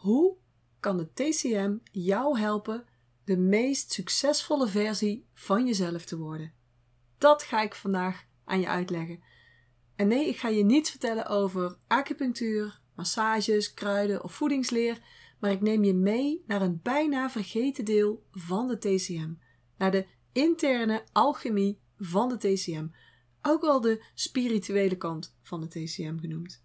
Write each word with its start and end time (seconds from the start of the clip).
Hoe 0.00 0.36
kan 0.78 0.96
de 0.96 1.12
TCM 1.12 1.76
jou 1.92 2.38
helpen 2.38 2.84
de 3.24 3.36
meest 3.36 3.92
succesvolle 3.92 4.68
versie 4.68 5.26
van 5.34 5.66
jezelf 5.66 6.04
te 6.04 6.18
worden? 6.18 6.52
Dat 7.18 7.42
ga 7.42 7.62
ik 7.62 7.74
vandaag 7.74 8.24
aan 8.44 8.60
je 8.60 8.68
uitleggen. 8.68 9.22
En 9.96 10.08
nee, 10.08 10.28
ik 10.28 10.36
ga 10.36 10.48
je 10.48 10.64
niets 10.64 10.90
vertellen 10.90 11.26
over 11.26 11.76
acupunctuur, 11.86 12.80
massages, 12.94 13.74
kruiden 13.74 14.24
of 14.24 14.34
voedingsleer, 14.34 14.98
maar 15.40 15.50
ik 15.50 15.60
neem 15.60 15.84
je 15.84 15.94
mee 15.94 16.44
naar 16.46 16.62
een 16.62 16.80
bijna 16.82 17.30
vergeten 17.30 17.84
deel 17.84 18.24
van 18.30 18.68
de 18.68 18.78
TCM, 18.78 19.32
naar 19.76 19.90
de 19.90 20.06
interne 20.32 21.04
alchemie 21.12 21.80
van 21.98 22.28
de 22.28 22.36
TCM, 22.36 22.86
ook 23.42 23.60
wel 23.60 23.80
de 23.80 24.04
spirituele 24.14 24.96
kant 24.96 25.36
van 25.42 25.60
de 25.60 25.68
TCM 25.68 26.18
genoemd. 26.18 26.64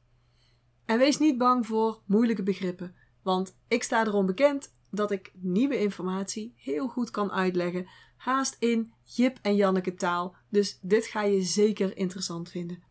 En 0.86 0.98
wees 0.98 1.18
niet 1.18 1.38
bang 1.38 1.66
voor 1.66 2.02
moeilijke 2.06 2.44
begrippen, 2.44 2.96
want 3.26 3.57
ik 3.68 3.84
sta 3.84 4.05
erom 4.05 4.26
bekend 4.26 4.76
dat 4.91 5.12
ik 5.12 5.31
nieuwe 5.34 5.80
informatie 5.80 6.54
heel 6.55 6.88
goed 6.88 7.09
kan 7.09 7.31
uitleggen, 7.31 7.88
haast 8.17 8.55
in 8.59 8.94
Jip 9.04 9.40
en 9.41 9.55
Janneke 9.55 9.94
taal, 9.94 10.36
dus 10.50 10.80
dit 10.81 11.05
ga 11.05 11.22
je 11.22 11.41
zeker 11.41 11.98
interessant 11.98 12.50
vinden. 12.50 12.84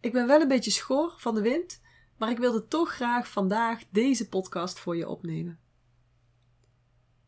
Ik 0.00 0.12
ben 0.12 0.26
wel 0.26 0.40
een 0.40 0.48
beetje 0.48 0.70
schor 0.70 1.14
van 1.16 1.34
de 1.34 1.40
wind, 1.40 1.80
maar 2.16 2.30
ik 2.30 2.38
wilde 2.38 2.66
toch 2.66 2.92
graag 2.92 3.28
vandaag 3.28 3.82
deze 3.90 4.28
podcast 4.28 4.78
voor 4.78 4.96
je 4.96 5.08
opnemen. 5.08 5.58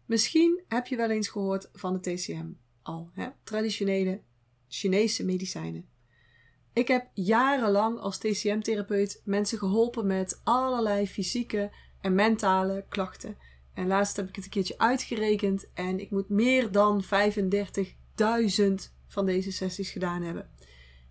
Misschien 0.06 0.62
heb 0.68 0.86
je 0.86 0.96
wel 0.96 1.10
eens 1.10 1.28
gehoord 1.28 1.70
van 1.72 1.92
de 1.92 2.14
TCM 2.14 2.50
al, 2.82 3.10
hè? 3.12 3.28
traditionele 3.42 4.22
Chinese 4.68 5.24
medicijnen. 5.24 5.88
Ik 6.72 6.88
heb 6.88 7.10
jarenlang 7.14 7.98
als 7.98 8.18
TCM-therapeut 8.18 9.22
mensen 9.24 9.58
geholpen 9.58 10.06
met 10.06 10.40
allerlei 10.44 11.06
fysieke 11.06 11.70
en 12.00 12.14
mentale 12.14 12.84
klachten. 12.88 13.36
En 13.74 13.86
laatst 13.86 14.16
heb 14.16 14.28
ik 14.28 14.36
het 14.36 14.44
een 14.44 14.50
keertje 14.50 14.78
uitgerekend 14.78 15.72
en 15.72 16.00
ik 16.00 16.10
moet 16.10 16.28
meer 16.28 16.72
dan 16.72 17.04
35.000 17.04 17.08
van 19.06 19.26
deze 19.26 19.52
sessies 19.52 19.90
gedaan 19.90 20.22
hebben. 20.22 20.50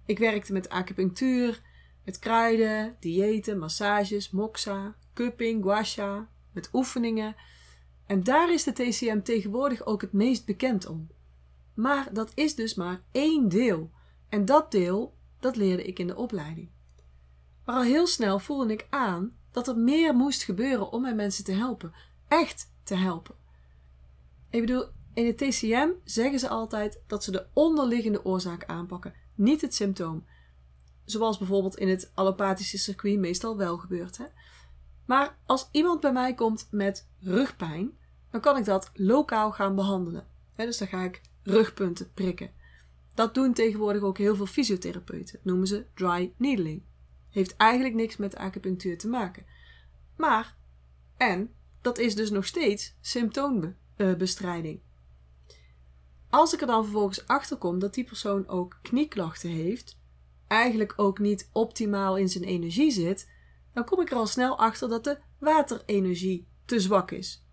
Ik 0.06 0.20
werkte 0.20 0.54
met 0.54 0.70
acupunctuur, 0.70 1.62
met 2.06 2.20
kruiden, 2.20 2.96
diëten, 3.00 3.60
massages, 3.60 4.32
moxa, 4.32 4.96
cupping, 5.14 5.64
guasha, 5.64 6.30
met 6.52 6.70
oefeningen. 6.74 7.36
En 8.06 8.24
daar 8.24 8.54
is 8.54 8.64
de 8.64 8.72
TCM 8.72 9.22
tegenwoordig 9.22 9.86
ook 9.86 10.02
het 10.02 10.14
meest 10.14 10.46
bekend 10.46 10.88
om. 10.88 11.08
Maar 11.74 12.14
dat 12.14 12.32
is 12.34 12.56
dus 12.56 12.76
maar 12.76 13.02
één 13.12 13.50
deel. 13.50 13.92
En 14.30 14.46
dat 14.46 14.72
deel, 14.72 15.16
dat 15.40 15.56
leerde 15.56 15.84
ik 15.84 16.00
in 16.00 16.08
de 16.08 16.16
opleiding. 16.16 16.70
Maar 17.66 17.76
al 17.76 17.82
heel 17.82 18.08
snel 18.08 18.40
voelde 18.40 18.74
ik 18.74 18.88
aan 18.90 19.38
dat 19.66 19.76
er 19.76 19.82
meer 19.82 20.16
moest 20.16 20.44
gebeuren 20.44 20.92
om 20.92 21.02
mijn 21.02 21.16
mensen 21.16 21.44
te 21.44 21.52
helpen. 21.52 21.94
Echt 22.28 22.74
te 22.84 22.96
helpen. 22.96 23.36
Ik 24.50 24.60
bedoel, 24.62 24.86
in 25.14 25.26
het 25.26 25.38
TCM 25.38 25.90
zeggen 26.04 26.40
ze 26.40 26.50
altijd 26.50 27.02
dat 27.08 27.24
ze 27.24 27.32
de 27.32 27.46
onderliggende 27.54 28.26
oorzaak 28.26 28.66
aanpakken, 28.66 29.14
niet 29.36 29.62
het 29.62 29.76
symptoom. 29.76 30.26
Zoals 31.06 31.38
bijvoorbeeld 31.38 31.78
in 31.78 31.90
het 31.90 32.12
allopathische 32.14 32.78
circuit 32.78 33.20
meestal 33.20 33.58
wel 33.58 33.78
gebeurt. 33.78 34.18
Hè? 34.18 34.26
Maar 35.06 35.38
als 35.46 35.70
iemand 35.72 36.00
bij 36.00 36.12
mij 36.12 36.34
komt 36.34 36.68
met 36.72 37.08
rugpijn, 37.20 37.98
dan 38.32 38.42
kan 38.42 38.58
ik 38.58 38.66
dat 38.66 38.92
lokaal 38.94 39.52
gaan 39.52 39.76
behandelen. 39.76 40.28
dus 40.56 40.78
dan 40.78 40.88
ga 40.88 41.04
ik 41.04 41.22
rugpunten 41.44 42.14
prikken. 42.14 42.52
Dat 43.14 43.34
doen 43.34 43.54
tegenwoordig 43.54 44.02
ook 44.02 44.18
heel 44.18 44.36
veel 44.36 44.46
fysiotherapeuten. 44.46 45.36
Dat 45.36 45.44
noemen 45.44 45.68
ze 45.68 45.86
dry 45.94 46.34
needling. 46.38 46.82
Heeft 47.30 47.56
eigenlijk 47.56 47.96
niks 47.96 48.18
met 48.18 48.36
acupunctuur 48.36 48.98
te 48.98 49.08
maken. 49.08 49.46
Maar, 50.18 50.58
en, 51.18 51.54
dat 51.82 51.98
is 51.98 52.16
dus 52.16 52.30
nog 52.30 52.46
steeds 52.46 52.96
symptoombestrijding. 53.02 54.82
Als 56.30 56.54
ik 56.54 56.62
er 56.62 56.68
dan 56.68 56.84
vervolgens 56.84 57.28
achter 57.28 57.58
kom 57.58 57.80
dat 57.80 57.94
die 57.94 58.04
persoon 58.04 58.48
ook 58.48 58.80
knieklachten 58.82 59.50
heeft, 59.50 60.00
eigenlijk 60.48 60.94
ook 60.96 61.20
niet 61.20 61.50
optimaal 61.52 62.18
in 62.18 62.30
zijn 62.30 62.44
energie 62.44 62.92
zit, 62.92 63.30
dan 63.74 63.86
kom 63.86 64.02
ik 64.02 64.12
er 64.12 64.18
al 64.18 64.28
snel 64.28 64.58
achter 64.58 64.90
dat 64.90 65.04
de 65.04 65.18
waterenergie 65.40 66.48
te 66.66 66.80
zwak 66.80 67.12
is. 67.12 67.44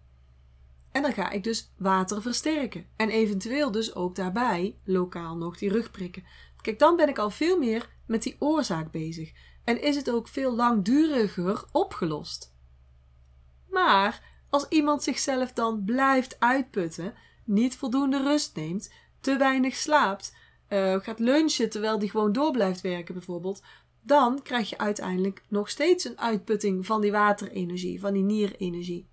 En 0.93 1.03
dan 1.03 1.13
ga 1.13 1.31
ik 1.31 1.45
dus 1.45 1.73
water 1.79 2.23
versterken. 2.23 2.87
En 2.97 3.09
eventueel 3.09 3.71
dus 3.71 3.95
ook 3.95 4.15
daarbij 4.15 4.79
lokaal 4.85 5.37
nog 5.37 5.59
die 5.59 5.71
rug 5.71 5.91
prikken. 5.91 6.25
Kijk, 6.61 6.79
dan 6.79 6.97
ben 6.97 7.09
ik 7.09 7.19
al 7.19 7.31
veel 7.31 7.59
meer 7.59 7.89
met 8.07 8.23
die 8.23 8.37
oorzaak 8.39 8.91
bezig. 8.91 9.33
En 9.67 9.83
is 9.83 9.97
het 9.97 10.11
ook 10.11 10.29
veel 10.29 10.55
langduriger 10.55 11.65
opgelost. 11.73 12.55
Maar 13.71 14.23
als 14.51 14.69
iemand 14.69 15.03
zichzelf 15.03 15.53
dan 15.53 15.85
blijft 15.85 16.41
uitputten, 16.41 17.15
niet 17.45 17.77
voldoende 17.77 18.23
rust 18.23 18.57
neemt, 18.57 18.93
te 19.21 19.37
weinig 19.37 19.75
slaapt, 19.75 20.37
uh, 20.69 21.01
gaat 21.01 21.19
lunchen 21.19 21.71
terwijl 21.71 21.99
die 21.99 22.11
gewoon 22.11 22.33
door 22.33 22.53
blijft 22.53 22.81
werken 22.81 23.15
bijvoorbeeld, 23.15 23.63
dan 24.03 24.43
krijg 24.43 24.71
je 24.71 24.79
uiteindelijk 24.79 25.43
nog 25.49 25.69
steeds 25.69 26.05
een 26.05 26.19
uitputting 26.19 26.87
van 26.87 27.01
die 27.01 27.13
waterenergie, 27.13 28.01
van 28.01 28.13
die 28.13 28.23
nierenergie. 28.23 29.09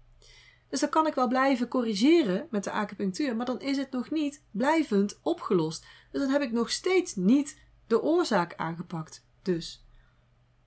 Dus 0.69 0.79
dan 0.79 0.89
kan 0.89 1.07
ik 1.07 1.13
wel 1.13 1.27
blijven 1.27 1.67
corrigeren 1.67 2.47
met 2.49 2.63
de 2.63 2.71
acupunctuur, 2.71 3.35
maar 3.35 3.45
dan 3.45 3.61
is 3.61 3.77
het 3.77 3.91
nog 3.91 4.11
niet 4.11 4.43
blijvend 4.51 5.19
opgelost. 5.21 5.85
Dus 6.11 6.21
dan 6.21 6.29
heb 6.29 6.41
ik 6.41 6.51
nog 6.51 6.71
steeds 6.71 7.15
niet 7.15 7.59
de 7.87 8.01
oorzaak 8.01 8.55
aangepakt. 8.55 9.25
Dus. 9.41 9.82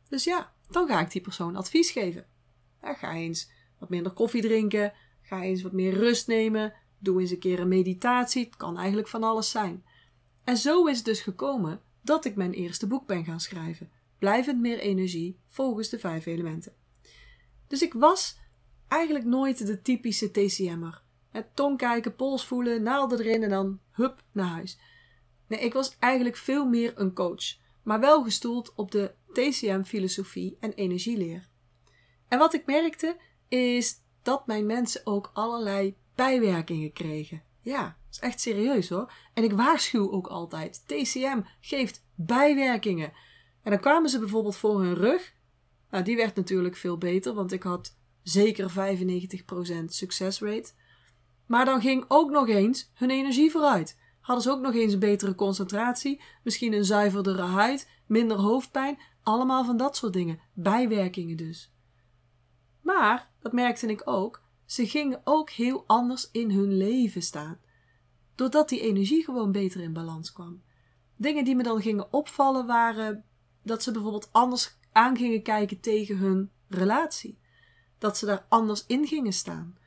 Dus 0.09 0.25
ja, 0.25 0.53
dan 0.71 0.87
ga 0.87 1.01
ik 1.01 1.11
die 1.11 1.21
persoon 1.21 1.57
advies 1.57 1.91
geven. 1.91 2.27
Ga 2.81 3.13
eens 3.13 3.51
wat 3.79 3.89
minder 3.89 4.13
koffie 4.13 4.43
drinken. 4.43 4.93
Ga 5.23 5.43
eens 5.43 5.63
wat 5.63 5.73
meer 5.73 5.93
rust 5.93 6.27
nemen. 6.27 6.73
Doe 6.99 7.21
eens 7.21 7.31
een 7.31 7.39
keer 7.39 7.61
een 7.61 7.69
meditatie. 7.69 8.45
Het 8.45 8.57
kan 8.57 8.79
eigenlijk 8.79 9.09
van 9.09 9.23
alles 9.23 9.51
zijn. 9.51 9.85
En 10.45 10.57
zo 10.57 10.87
is 10.87 10.97
het 10.97 11.05
dus 11.05 11.21
gekomen 11.21 11.81
dat 12.03 12.25
ik 12.25 12.37
mijn 12.37 12.53
eerste 12.53 12.87
boek 12.87 13.07
ben 13.07 13.25
gaan 13.25 13.41
schrijven. 13.41 13.91
Blijvend 14.19 14.61
meer 14.61 14.79
energie 14.79 15.39
volgens 15.47 15.89
de 15.89 15.99
vijf 15.99 16.27
elementen. 16.27 16.73
Dus 17.67 17.83
ik 17.83 17.93
was 17.93 18.39
eigenlijk 18.89 19.25
nooit 19.25 19.67
de 19.67 19.83
typische 19.83 20.31
TCM'er. 20.31 21.03
Het 21.31 21.57
tong 21.57 21.79
kijken, 21.79 22.17
pols 22.17 22.47
voelen, 22.47 22.83
naalden 22.83 23.19
erin 23.19 23.43
en 23.43 23.51
dan 23.51 23.81
hup 23.91 24.23
naar 24.33 24.47
huis. 24.47 24.79
Nee, 25.47 25.61
ik 25.61 25.73
was 25.73 25.97
eigenlijk 25.99 26.37
veel 26.37 26.67
meer 26.67 26.93
een 26.97 27.13
coach, 27.13 27.57
maar 27.83 28.01
wel 28.01 28.25
gestoeld 28.25 28.73
op 28.75 28.91
de 28.91 29.15
TCM-filosofie 29.37 30.57
en 30.61 30.73
energieleer. 30.73 31.49
En 32.29 32.39
wat 32.39 32.55
ik 32.55 32.67
merkte 32.67 33.17
is 33.49 33.95
dat 34.23 34.47
mijn 34.47 34.67
mensen 34.67 35.01
ook 35.05 35.31
allerlei 35.33 35.97
bijwerkingen 36.15 36.93
kregen. 36.93 37.43
Ja, 37.61 37.83
dat 37.83 37.95
is 38.11 38.19
echt 38.19 38.41
serieus 38.41 38.89
hoor. 38.89 39.13
En 39.35 39.45
ik 39.45 39.53
waarschuw 39.53 40.11
ook 40.11 40.27
altijd: 40.27 40.83
TCM 40.87 41.41
geeft 41.61 42.05
bijwerkingen. 42.15 43.13
En 43.63 43.71
dan 43.71 43.81
kwamen 43.81 44.11
ze 44.11 44.19
bijvoorbeeld 44.19 44.57
voor 44.57 44.83
hun 44.83 44.95
rug. 44.95 45.35
Nou, 45.91 46.05
die 46.05 46.17
werd 46.17 46.37
natuurlijk 46.37 46.77
veel 46.77 46.99
beter, 46.99 47.35
want 47.35 47.53
ik 47.53 47.63
had 47.63 47.97
zeker 48.23 48.71
95% 48.71 49.85
succesrate. 49.85 50.73
Maar 51.47 51.65
dan 51.65 51.81
ging 51.81 52.05
ook 52.09 52.31
nog 52.31 52.49
eens 52.49 52.91
hun 52.95 53.11
energie 53.11 53.51
vooruit. 53.51 53.99
Hadden 54.21 54.45
ze 54.45 54.51
ook 54.51 54.61
nog 54.61 54.75
eens 54.75 54.93
een 54.93 54.99
betere 54.99 55.35
concentratie, 55.35 56.23
misschien 56.43 56.73
een 56.73 56.85
zuiverdere 56.85 57.43
huid, 57.43 57.89
minder 58.07 58.37
hoofdpijn, 58.37 58.99
allemaal 59.27 59.65
van 59.65 59.77
dat 59.77 59.97
soort 59.97 60.13
dingen. 60.13 60.41
Bijwerkingen 60.53 61.37
dus. 61.37 61.73
Maar, 62.81 63.31
dat 63.41 63.53
merkte 63.53 63.87
ik 63.87 64.03
ook, 64.05 64.43
ze 64.65 64.89
gingen 64.89 65.21
ook 65.25 65.51
heel 65.51 65.85
anders 65.87 66.31
in 66.31 66.51
hun 66.51 66.77
leven 66.77 67.23
staan. 67.23 67.59
Doordat 68.35 68.69
die 68.69 68.81
energie 68.81 69.25
gewoon 69.25 69.53
beter 69.53 69.81
in 69.81 69.93
balans 69.93 70.33
kwam. 70.33 70.63
Dingen 71.17 71.45
die 71.45 71.57
me 71.57 71.63
dan 71.63 71.81
gingen 71.81 72.13
opvallen 72.13 72.67
waren 72.67 73.25
dat 73.63 73.83
ze 73.83 73.91
bijvoorbeeld 73.91 74.29
anders 74.33 74.79
aan 74.93 75.17
gingen 75.17 75.43
kijken 75.43 75.81
tegen 75.81 76.17
hun 76.17 76.51
relatie 76.69 77.39
dat 77.99 78.17
ze 78.17 78.27
daar 78.27 78.47
anders 78.49 78.87
in 78.87 79.07
gingen 79.07 79.33
staan. 79.33 79.79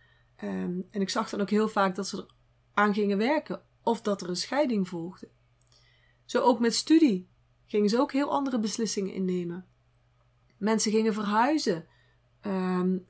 Um, 0.43 0.87
en 0.91 1.01
ik 1.01 1.09
zag 1.09 1.29
dan 1.29 1.41
ook 1.41 1.49
heel 1.49 1.67
vaak 1.67 1.95
dat 1.95 2.07
ze 2.07 2.17
er 2.17 2.25
aan 2.73 2.93
gingen 2.93 3.17
werken 3.17 3.61
of 3.83 4.01
dat 4.01 4.21
er 4.21 4.29
een 4.29 4.35
scheiding 4.35 4.87
volgde. 4.87 5.29
Zo 6.25 6.41
ook 6.41 6.59
met 6.59 6.75
studie 6.75 7.29
gingen 7.69 7.89
ze 7.89 7.99
ook 7.99 8.11
heel 8.11 8.31
andere 8.31 8.59
beslissingen 8.59 9.13
innemen. 9.13 9.65
Mensen 10.57 10.91
gingen 10.91 11.13
verhuizen, 11.13 11.85
um, 12.41 13.07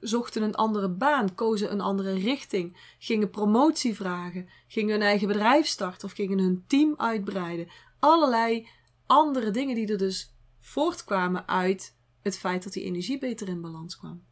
zochten 0.00 0.42
een 0.42 0.54
andere 0.54 0.90
baan, 0.90 1.34
kozen 1.34 1.72
een 1.72 1.80
andere 1.80 2.12
richting, 2.12 2.94
gingen 2.98 3.30
promotie 3.30 3.94
vragen, 3.94 4.48
gingen 4.66 4.92
hun 4.92 5.02
eigen 5.02 5.28
bedrijf 5.28 5.66
starten 5.66 6.08
of 6.08 6.14
gingen 6.14 6.38
hun 6.38 6.64
team 6.66 6.94
uitbreiden. 6.96 7.68
Allerlei 7.98 8.68
andere 9.06 9.50
dingen 9.50 9.74
die 9.74 9.86
er 9.86 9.98
dus 9.98 10.34
voortkwamen 10.58 11.48
uit 11.48 11.96
het 12.22 12.38
feit 12.38 12.62
dat 12.62 12.72
die 12.72 12.84
energie 12.84 13.18
beter 13.18 13.48
in 13.48 13.60
balans 13.60 13.96
kwam. 13.96 14.24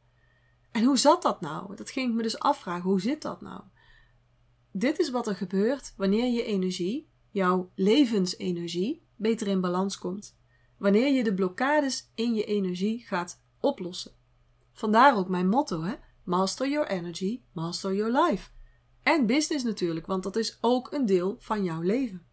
En 0.71 0.85
hoe 0.85 0.99
zat 0.99 1.23
dat 1.23 1.41
nou? 1.41 1.77
Dat 1.77 1.91
ging 1.91 2.09
ik 2.09 2.15
me 2.15 2.23
dus 2.23 2.39
afvragen. 2.39 2.91
Hoe 2.91 3.01
zit 3.01 3.23
dat 3.23 3.41
nou? 3.41 3.63
Dit 4.73 4.99
is 4.99 5.11
wat 5.11 5.27
er 5.27 5.37
gebeurt 5.37 5.95
wanneer 5.97 6.33
je 6.33 6.45
energie, 6.45 7.09
jouw 7.31 7.71
levensenergie, 7.75 9.09
beter 9.21 9.47
in 9.47 9.61
balans 9.61 9.99
komt. 9.99 10.39
Wanneer 10.77 11.13
je 11.13 11.25
de 11.25 11.35
blokkades 11.35 12.11
in 12.15 12.35
je 12.35 12.45
energie 12.45 12.99
gaat 13.07 13.43
oplossen. 13.61 14.13
Vandaar 14.73 15.17
ook 15.17 15.29
mijn 15.29 15.49
motto, 15.49 15.83
hè? 15.83 15.95
Master 16.25 16.69
your 16.69 16.89
energy, 16.89 17.43
master 17.53 17.95
your 17.95 18.23
life. 18.23 18.51
En 19.03 19.27
business 19.27 19.65
natuurlijk, 19.65 20.07
want 20.07 20.23
dat 20.23 20.37
is 20.37 20.59
ook 20.61 20.93
een 20.93 21.07
deel 21.07 21.37
van 21.39 21.65
jouw 21.65 21.81
leven. 21.81 22.27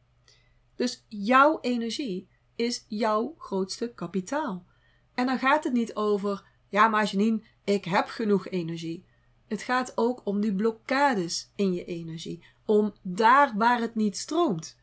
Dus 0.75 1.05
jouw 1.07 1.59
energie 1.61 2.29
is 2.55 2.85
jouw 2.87 3.35
grootste 3.37 3.93
kapitaal. 3.93 4.65
En 5.13 5.25
dan 5.25 5.39
gaat 5.39 5.63
het 5.63 5.73
niet 5.73 5.95
over, 5.95 6.47
ja 6.69 6.87
maar 6.87 7.05
Janine, 7.05 7.43
ik 7.63 7.85
heb 7.85 8.07
genoeg 8.07 8.47
energie. 8.47 9.05
Het 9.47 9.61
gaat 9.61 9.91
ook 9.95 10.21
om 10.23 10.39
die 10.41 10.55
blokkades 10.55 11.51
in 11.55 11.73
je 11.73 11.85
energie, 11.85 12.45
om 12.65 12.93
daar 13.01 13.53
waar 13.57 13.79
het 13.79 13.95
niet 13.95 14.17
stroomt. 14.17 14.79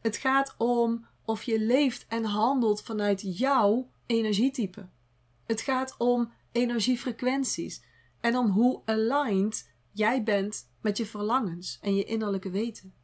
Het 0.00 0.16
gaat 0.16 0.54
om 0.58 1.06
of 1.30 1.42
je 1.42 1.60
leeft 1.60 2.06
en 2.08 2.24
handelt 2.24 2.82
vanuit 2.82 3.38
jouw 3.38 3.90
energietype. 4.06 4.88
Het 5.46 5.60
gaat 5.60 5.94
om 5.98 6.32
energiefrequenties 6.52 7.82
en 8.20 8.36
om 8.36 8.50
hoe 8.50 8.82
aligned 8.84 9.70
jij 9.92 10.22
bent 10.22 10.68
met 10.80 10.96
je 10.96 11.06
verlangens 11.06 11.78
en 11.80 11.94
je 11.94 12.04
innerlijke 12.04 12.50
weten. 12.50 12.94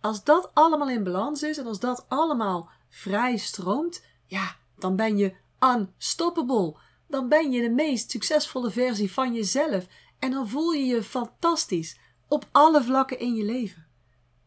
Als 0.00 0.24
dat 0.24 0.50
allemaal 0.54 0.88
in 0.88 1.04
balans 1.04 1.42
is 1.42 1.58
en 1.58 1.66
als 1.66 1.80
dat 1.80 2.04
allemaal 2.08 2.70
vrij 2.88 3.36
stroomt, 3.36 4.04
ja, 4.26 4.56
dan 4.78 4.96
ben 4.96 5.16
je 5.16 5.34
unstoppable. 5.60 6.76
Dan 7.08 7.28
ben 7.28 7.52
je 7.52 7.62
de 7.62 7.70
meest 7.70 8.10
succesvolle 8.10 8.70
versie 8.70 9.12
van 9.12 9.34
jezelf 9.34 9.86
en 10.18 10.30
dan 10.30 10.48
voel 10.48 10.72
je 10.72 10.84
je 10.84 11.02
fantastisch 11.02 11.98
op 12.28 12.48
alle 12.52 12.82
vlakken 12.82 13.18
in 13.18 13.34
je 13.34 13.44
leven. 13.44 13.86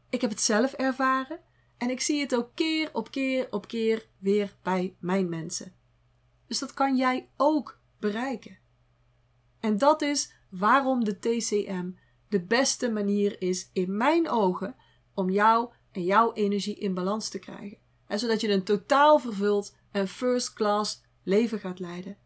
Ik 0.09 0.21
heb 0.21 0.29
het 0.29 0.41
zelf 0.41 0.73
ervaren 0.73 1.39
en 1.77 1.89
ik 1.89 2.01
zie 2.01 2.19
het 2.19 2.35
ook 2.35 2.51
keer 2.53 2.89
op 2.93 3.11
keer 3.11 3.47
op 3.51 3.67
keer 3.67 4.07
weer 4.17 4.55
bij 4.61 4.95
mijn 4.99 5.29
mensen. 5.29 5.75
Dus 6.47 6.59
dat 6.59 6.73
kan 6.73 6.95
jij 6.95 7.29
ook 7.37 7.79
bereiken. 7.99 8.57
En 9.59 9.77
dat 9.77 10.01
is 10.01 10.33
waarom 10.49 11.03
de 11.03 11.19
TCM 11.19 11.91
de 12.29 12.41
beste 12.41 12.91
manier 12.91 13.41
is 13.41 13.69
in 13.73 13.97
mijn 13.97 14.29
ogen 14.29 14.75
om 15.13 15.29
jou 15.29 15.71
en 15.91 16.03
jouw 16.03 16.33
energie 16.33 16.75
in 16.75 16.93
balans 16.93 17.29
te 17.29 17.39
krijgen. 17.39 17.77
En 18.07 18.19
zodat 18.19 18.41
je 18.41 18.51
een 18.51 18.63
totaal 18.63 19.19
vervuld 19.19 19.75
en 19.91 20.07
first 20.07 20.53
class 20.53 21.03
leven 21.23 21.59
gaat 21.59 21.79
leiden. 21.79 22.17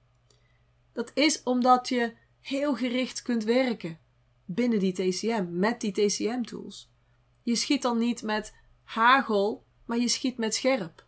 Dat 0.93 1.11
is 1.13 1.43
omdat 1.43 1.89
je 1.89 2.13
heel 2.39 2.75
gericht 2.75 3.21
kunt 3.21 3.43
werken 3.43 3.99
binnen 4.45 4.79
die 4.79 4.93
TCM, 4.93 5.45
met 5.49 5.81
die 5.81 5.91
TCM 5.91 6.41
tools. 6.41 6.91
Je 7.43 7.55
schiet 7.55 7.81
dan 7.81 7.97
niet 7.97 8.21
met 8.21 8.59
hagel, 8.93 9.65
maar 9.85 9.97
je 9.97 10.07
schiet 10.07 10.37
met 10.37 10.55
scherp. 10.55 11.05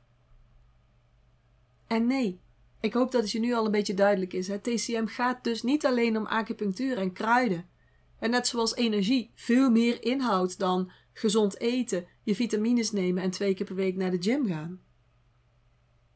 En 1.88 2.07
nee, 2.07 2.41
ik 2.80 2.94
hoop 2.94 3.12
dat 3.12 3.21
het 3.21 3.31
je 3.31 3.39
nu 3.39 3.53
al 3.53 3.65
een 3.65 3.71
beetje 3.71 3.94
duidelijk 3.94 4.33
is. 4.33 4.47
Het 4.47 4.63
TCM 4.63 5.06
gaat 5.06 5.44
dus 5.44 5.63
niet 5.63 5.85
alleen 5.85 6.18
om 6.18 6.25
acupunctuur 6.25 6.97
en 6.97 7.13
kruiden. 7.13 7.69
En 8.19 8.30
net 8.30 8.47
zoals 8.47 8.75
energie 8.75 9.31
veel 9.35 9.69
meer 9.69 10.03
inhoudt 10.03 10.59
dan 10.59 10.91
gezond 11.13 11.59
eten, 11.59 12.07
je 12.24 12.35
vitamines 12.35 12.91
nemen 12.91 13.24
en 13.24 13.30
twee 13.30 13.53
keer 13.53 13.65
per 13.65 13.75
week 13.75 13.95
naar 13.95 14.12
de 14.12 14.21
gym 14.21 14.47
gaan. 14.47 14.81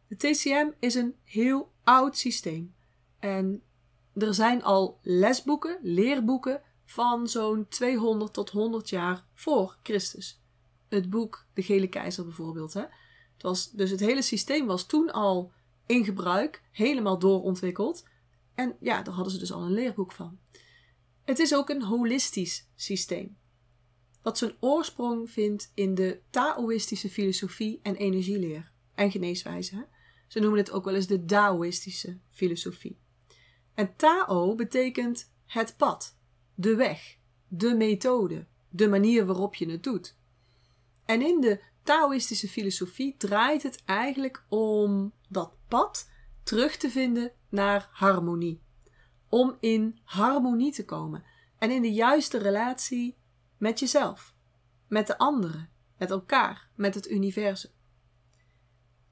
De 0.07 0.15
TCM 0.15 0.69
is 0.79 0.95
een 0.95 1.15
heel 1.23 1.71
oud 1.83 2.17
systeem. 2.17 2.75
En 3.19 3.61
er 4.13 4.33
zijn 4.33 4.63
al 4.63 4.99
lesboeken, 5.01 5.79
leerboeken 5.81 6.61
van 6.85 7.27
zo'n 7.27 7.67
200 7.67 8.33
tot 8.33 8.49
100 8.49 8.89
jaar 8.89 9.25
voor 9.33 9.77
Christus. 9.83 10.41
Het 10.89 11.09
boek 11.09 11.45
De 11.53 11.63
Gele 11.63 11.87
Keizer 11.87 12.23
bijvoorbeeld. 12.23 12.73
Hè? 12.73 12.81
Het 13.33 13.41
was, 13.41 13.71
dus 13.71 13.89
het 13.89 13.99
hele 13.99 14.21
systeem 14.21 14.65
was 14.65 14.85
toen 14.85 15.11
al 15.11 15.51
in 15.85 16.05
gebruik, 16.05 16.63
helemaal 16.71 17.19
doorontwikkeld. 17.19 18.05
En 18.55 18.75
ja, 18.79 19.01
daar 19.01 19.13
hadden 19.13 19.33
ze 19.33 19.39
dus 19.39 19.51
al 19.51 19.63
een 19.63 19.73
leerboek 19.73 20.11
van. 20.11 20.39
Het 21.23 21.39
is 21.39 21.55
ook 21.55 21.69
een 21.69 21.83
holistisch 21.83 22.67
systeem, 22.75 23.37
wat 24.21 24.37
zijn 24.37 24.55
oorsprong 24.59 25.31
vindt 25.31 25.71
in 25.73 25.95
de 25.95 26.19
Taoïstische 26.29 27.09
filosofie 27.09 27.79
en 27.83 27.95
energieleer 27.95 28.71
en 28.95 29.11
geneeswijze. 29.11 29.87
Ze 30.27 30.39
noemen 30.39 30.59
het 30.59 30.71
ook 30.71 30.85
wel 30.85 30.95
eens 30.95 31.07
de 31.07 31.25
Taoïstische 31.25 32.17
filosofie. 32.29 32.99
En 33.73 33.95
Tao 33.95 34.55
betekent 34.55 35.31
het 35.45 35.77
pad, 35.77 36.17
de 36.55 36.75
weg, 36.75 37.17
de 37.47 37.75
methode, 37.75 38.45
de 38.69 38.87
manier 38.87 39.25
waarop 39.25 39.55
je 39.55 39.69
het 39.69 39.83
doet. 39.83 40.16
En 41.07 41.21
in 41.21 41.41
de 41.41 41.59
Taoïstische 41.83 42.47
filosofie 42.47 43.15
draait 43.17 43.63
het 43.63 43.83
eigenlijk 43.85 44.45
om 44.49 45.13
dat 45.29 45.53
pad 45.67 46.09
terug 46.43 46.77
te 46.77 46.89
vinden 46.89 47.31
naar 47.49 47.89
harmonie. 47.91 48.61
Om 49.29 49.57
in 49.59 49.99
harmonie 50.03 50.71
te 50.71 50.85
komen 50.85 51.23
en 51.57 51.71
in 51.71 51.81
de 51.81 51.93
juiste 51.93 52.37
relatie 52.37 53.17
met 53.57 53.79
jezelf, 53.79 54.35
met 54.87 55.07
de 55.07 55.17
anderen, 55.17 55.69
met 55.97 56.09
elkaar, 56.09 56.69
met 56.75 56.95
het 56.95 57.09
universum. 57.09 57.71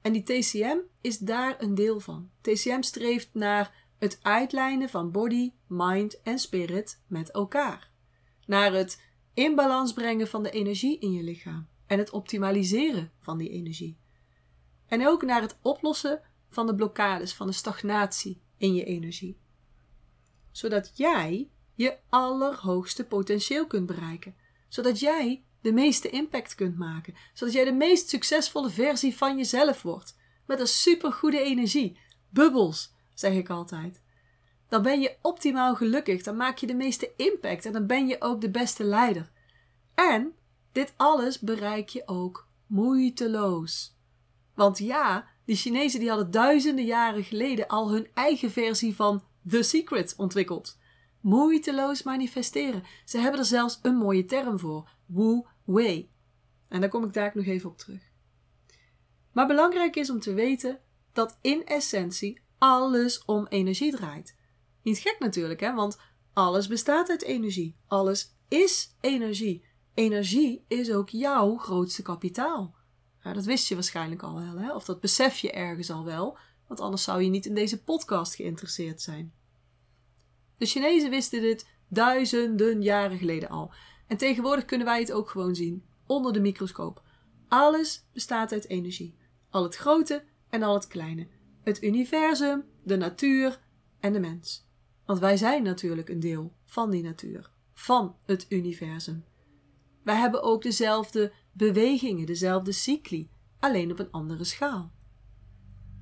En 0.00 0.12
die 0.12 0.22
TCM 0.22 0.78
is 1.00 1.18
daar 1.18 1.62
een 1.62 1.74
deel 1.74 2.00
van. 2.00 2.30
TCM 2.40 2.82
streeft 2.82 3.28
naar 3.32 3.88
het 3.98 4.18
uitlijnen 4.22 4.88
van 4.88 5.10
body, 5.10 5.52
mind 5.66 6.22
en 6.22 6.38
spirit 6.38 7.02
met 7.06 7.30
elkaar. 7.30 7.90
Naar 8.46 8.72
het 8.72 9.02
in 9.34 9.54
balans 9.54 9.92
brengen 9.92 10.28
van 10.28 10.42
de 10.42 10.50
energie 10.50 10.98
in 10.98 11.12
je 11.12 11.22
lichaam 11.22 11.74
en 11.86 11.98
het 11.98 12.10
optimaliseren 12.10 13.12
van 13.18 13.38
die 13.38 13.50
energie. 13.50 13.98
En 14.86 15.06
ook 15.06 15.22
naar 15.22 15.40
het 15.40 15.58
oplossen 15.62 16.20
van 16.48 16.66
de 16.66 16.74
blokkades, 16.74 17.34
van 17.34 17.46
de 17.46 17.52
stagnatie 17.52 18.42
in 18.56 18.74
je 18.74 18.84
energie. 18.84 19.38
Zodat 20.50 20.92
jij 20.94 21.50
je 21.74 21.96
allerhoogste 22.08 23.06
potentieel 23.06 23.66
kunt 23.66 23.86
bereiken. 23.86 24.36
Zodat 24.68 25.00
jij 25.00 25.44
de 25.60 25.72
meeste 25.72 26.10
impact 26.10 26.54
kunt 26.54 26.78
maken. 26.78 27.14
Zodat 27.34 27.54
jij 27.54 27.64
de 27.64 27.72
meest 27.72 28.08
succesvolle 28.08 28.70
versie 28.70 29.16
van 29.16 29.36
jezelf 29.36 29.82
wordt. 29.82 30.16
Met 30.46 30.60
een 30.60 30.66
supergoede 30.66 31.40
energie. 31.40 31.98
Bubbels, 32.30 32.94
zeg 33.14 33.32
ik 33.32 33.50
altijd. 33.50 34.02
Dan 34.68 34.82
ben 34.82 35.00
je 35.00 35.16
optimaal 35.22 35.74
gelukkig. 35.74 36.22
Dan 36.22 36.36
maak 36.36 36.58
je 36.58 36.66
de 36.66 36.74
meeste 36.74 37.12
impact. 37.16 37.64
En 37.66 37.72
dan 37.72 37.86
ben 37.86 38.06
je 38.06 38.16
ook 38.20 38.40
de 38.40 38.50
beste 38.50 38.84
leider. 38.84 39.30
En 39.94 40.34
dit 40.76 40.94
alles 40.96 41.40
bereik 41.40 41.88
je 41.88 42.02
ook 42.06 42.48
moeiteloos. 42.66 43.96
Want 44.54 44.78
ja, 44.78 45.28
die 45.44 45.56
Chinezen 45.56 46.00
die 46.00 46.08
hadden 46.08 46.30
duizenden 46.30 46.84
jaren 46.84 47.24
geleden 47.24 47.66
al 47.66 47.90
hun 47.90 48.08
eigen 48.14 48.50
versie 48.50 48.94
van 48.94 49.24
The 49.48 49.62
Secret 49.62 50.14
ontwikkeld. 50.16 50.78
Moeiteloos 51.20 52.02
manifesteren. 52.02 52.82
Ze 53.04 53.18
hebben 53.18 53.40
er 53.40 53.46
zelfs 53.46 53.78
een 53.82 53.96
mooie 53.96 54.24
term 54.24 54.58
voor: 54.58 54.90
Wu 55.06 55.42
Wei. 55.64 56.10
En 56.68 56.80
daar 56.80 56.90
kom 56.90 57.04
ik 57.04 57.12
daar 57.12 57.32
nog 57.34 57.46
even 57.46 57.70
op 57.70 57.78
terug. 57.78 58.02
Maar 59.32 59.46
belangrijk 59.46 59.96
is 59.96 60.10
om 60.10 60.20
te 60.20 60.34
weten 60.34 60.80
dat 61.12 61.38
in 61.40 61.66
essentie 61.66 62.40
alles 62.58 63.24
om 63.24 63.46
energie 63.46 63.96
draait. 63.96 64.36
Niet 64.82 64.98
gek 64.98 65.16
natuurlijk, 65.18 65.60
hè? 65.60 65.74
want 65.74 65.98
alles 66.32 66.66
bestaat 66.66 67.10
uit 67.10 67.22
energie. 67.22 67.76
Alles 67.86 68.36
is 68.48 68.96
energie. 69.00 69.65
Energie 69.96 70.64
is 70.68 70.92
ook 70.92 71.08
jouw 71.08 71.56
grootste 71.56 72.02
kapitaal. 72.02 72.74
Ja, 73.22 73.32
dat 73.32 73.44
wist 73.44 73.68
je 73.68 73.74
waarschijnlijk 73.74 74.22
al 74.22 74.34
wel, 74.34 74.58
hè? 74.58 74.74
of 74.74 74.84
dat 74.84 75.00
besef 75.00 75.38
je 75.38 75.52
ergens 75.52 75.90
al 75.90 76.04
wel, 76.04 76.38
want 76.66 76.80
anders 76.80 77.02
zou 77.02 77.22
je 77.22 77.28
niet 77.28 77.46
in 77.46 77.54
deze 77.54 77.82
podcast 77.82 78.34
geïnteresseerd 78.34 79.02
zijn. 79.02 79.32
De 80.58 80.66
Chinezen 80.66 81.10
wisten 81.10 81.40
dit 81.40 81.68
duizenden 81.88 82.82
jaren 82.82 83.18
geleden 83.18 83.48
al. 83.48 83.72
En 84.06 84.16
tegenwoordig 84.16 84.64
kunnen 84.64 84.86
wij 84.86 85.00
het 85.00 85.12
ook 85.12 85.30
gewoon 85.30 85.54
zien, 85.54 85.84
onder 86.06 86.32
de 86.32 86.40
microscoop. 86.40 87.02
Alles 87.48 88.04
bestaat 88.12 88.52
uit 88.52 88.68
energie. 88.68 89.14
Al 89.50 89.62
het 89.62 89.76
grote 89.76 90.24
en 90.50 90.62
al 90.62 90.74
het 90.74 90.86
kleine. 90.86 91.26
Het 91.62 91.82
universum, 91.82 92.64
de 92.82 92.96
natuur 92.96 93.60
en 94.00 94.12
de 94.12 94.20
mens. 94.20 94.66
Want 95.06 95.18
wij 95.18 95.36
zijn 95.36 95.62
natuurlijk 95.62 96.08
een 96.08 96.20
deel 96.20 96.52
van 96.64 96.90
die 96.90 97.02
natuur, 97.02 97.50
van 97.74 98.16
het 98.24 98.46
universum. 98.48 99.24
Wij 100.06 100.16
hebben 100.16 100.42
ook 100.42 100.62
dezelfde 100.62 101.32
bewegingen, 101.52 102.26
dezelfde 102.26 102.72
cycli, 102.72 103.30
alleen 103.58 103.90
op 103.90 103.98
een 103.98 104.10
andere 104.10 104.44
schaal. 104.44 104.92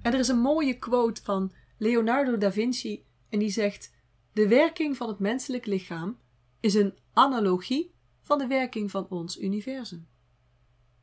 En 0.02 0.12
er 0.12 0.18
is 0.18 0.28
een 0.28 0.38
mooie 0.38 0.78
quote 0.78 1.22
van 1.22 1.52
Leonardo 1.78 2.38
da 2.38 2.52
Vinci 2.52 3.04
en 3.28 3.38
die 3.38 3.50
zegt: 3.50 3.92
De 4.32 4.48
werking 4.48 4.96
van 4.96 5.08
het 5.08 5.18
menselijk 5.18 5.66
lichaam 5.66 6.18
is 6.60 6.74
een 6.74 6.98
analogie 7.12 7.94
van 8.20 8.38
de 8.38 8.46
werking 8.46 8.90
van 8.90 9.08
ons 9.08 9.40
universum. 9.40 10.08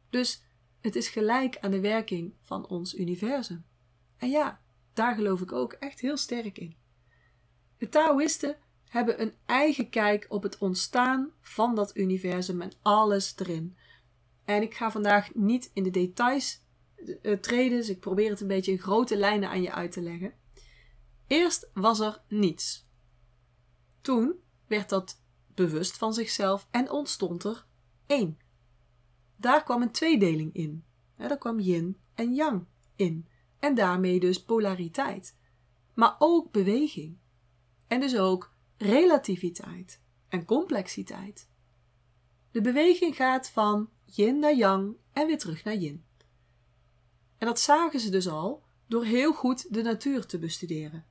Dus 0.09 0.43
het 0.81 0.95
is 0.95 1.07
gelijk 1.07 1.57
aan 1.59 1.71
de 1.71 1.79
werking 1.79 2.35
van 2.41 2.67
ons 2.67 2.95
universum. 2.95 3.65
En 4.17 4.29
ja, 4.29 4.61
daar 4.93 5.15
geloof 5.15 5.41
ik 5.41 5.51
ook 5.51 5.73
echt 5.73 5.99
heel 5.99 6.17
sterk 6.17 6.57
in. 6.57 6.75
De 7.77 7.89
Taoïsten 7.89 8.57
hebben 8.91 9.21
een 9.21 9.33
eigen 9.45 9.89
kijk 9.89 10.25
op 10.29 10.43
het 10.43 10.57
ontstaan 10.57 11.31
van 11.41 11.75
dat 11.75 11.97
universum 11.97 12.61
en 12.61 12.71
alles 12.81 13.33
erin. 13.37 13.77
En 14.45 14.61
ik 14.61 14.73
ga 14.73 14.91
vandaag 14.91 15.33
niet 15.33 15.71
in 15.73 15.83
de 15.83 15.89
details 15.89 16.63
uh, 17.21 17.37
treden, 17.37 17.77
dus 17.77 17.89
ik 17.89 17.99
probeer 17.99 18.29
het 18.29 18.41
een 18.41 18.47
beetje 18.47 18.71
in 18.71 18.79
grote 18.79 19.17
lijnen 19.17 19.49
aan 19.49 19.61
je 19.61 19.71
uit 19.71 19.91
te 19.91 20.01
leggen. 20.01 20.33
Eerst 21.27 21.69
was 21.73 21.99
er 21.99 22.21
niets. 22.27 22.87
Toen 24.01 24.35
werd 24.67 24.89
dat 24.89 25.21
bewust 25.53 25.97
van 25.97 26.13
zichzelf 26.13 26.67
en 26.71 26.89
ontstond 26.89 27.43
er 27.43 27.65
één. 28.05 28.39
Daar 29.35 29.63
kwam 29.63 29.81
een 29.81 29.91
tweedeling 29.91 30.53
in. 30.53 30.83
Ja, 31.17 31.27
daar 31.27 31.37
kwam 31.37 31.59
yin 31.59 31.97
en 32.15 32.33
yang 32.33 32.65
in. 32.95 33.27
En 33.59 33.75
daarmee 33.75 34.19
dus 34.19 34.43
polariteit. 34.43 35.37
Maar 35.93 36.15
ook 36.19 36.51
beweging. 36.51 37.17
En 37.87 37.99
dus 37.99 38.17
ook 38.17 38.50
relativiteit 38.81 40.01
en 40.27 40.45
complexiteit. 40.45 41.49
De 42.51 42.61
beweging 42.61 43.15
gaat 43.15 43.49
van 43.49 43.89
yin 44.05 44.39
naar 44.39 44.55
yang 44.55 44.95
en 45.13 45.27
weer 45.27 45.37
terug 45.37 45.63
naar 45.63 45.75
yin. 45.75 46.05
En 47.37 47.47
dat 47.47 47.59
zagen 47.59 47.99
ze 47.99 48.09
dus 48.09 48.27
al 48.27 48.63
door 48.87 49.03
heel 49.03 49.33
goed 49.33 49.73
de 49.73 49.81
natuur 49.81 50.25
te 50.25 50.39
bestuderen. 50.39 51.05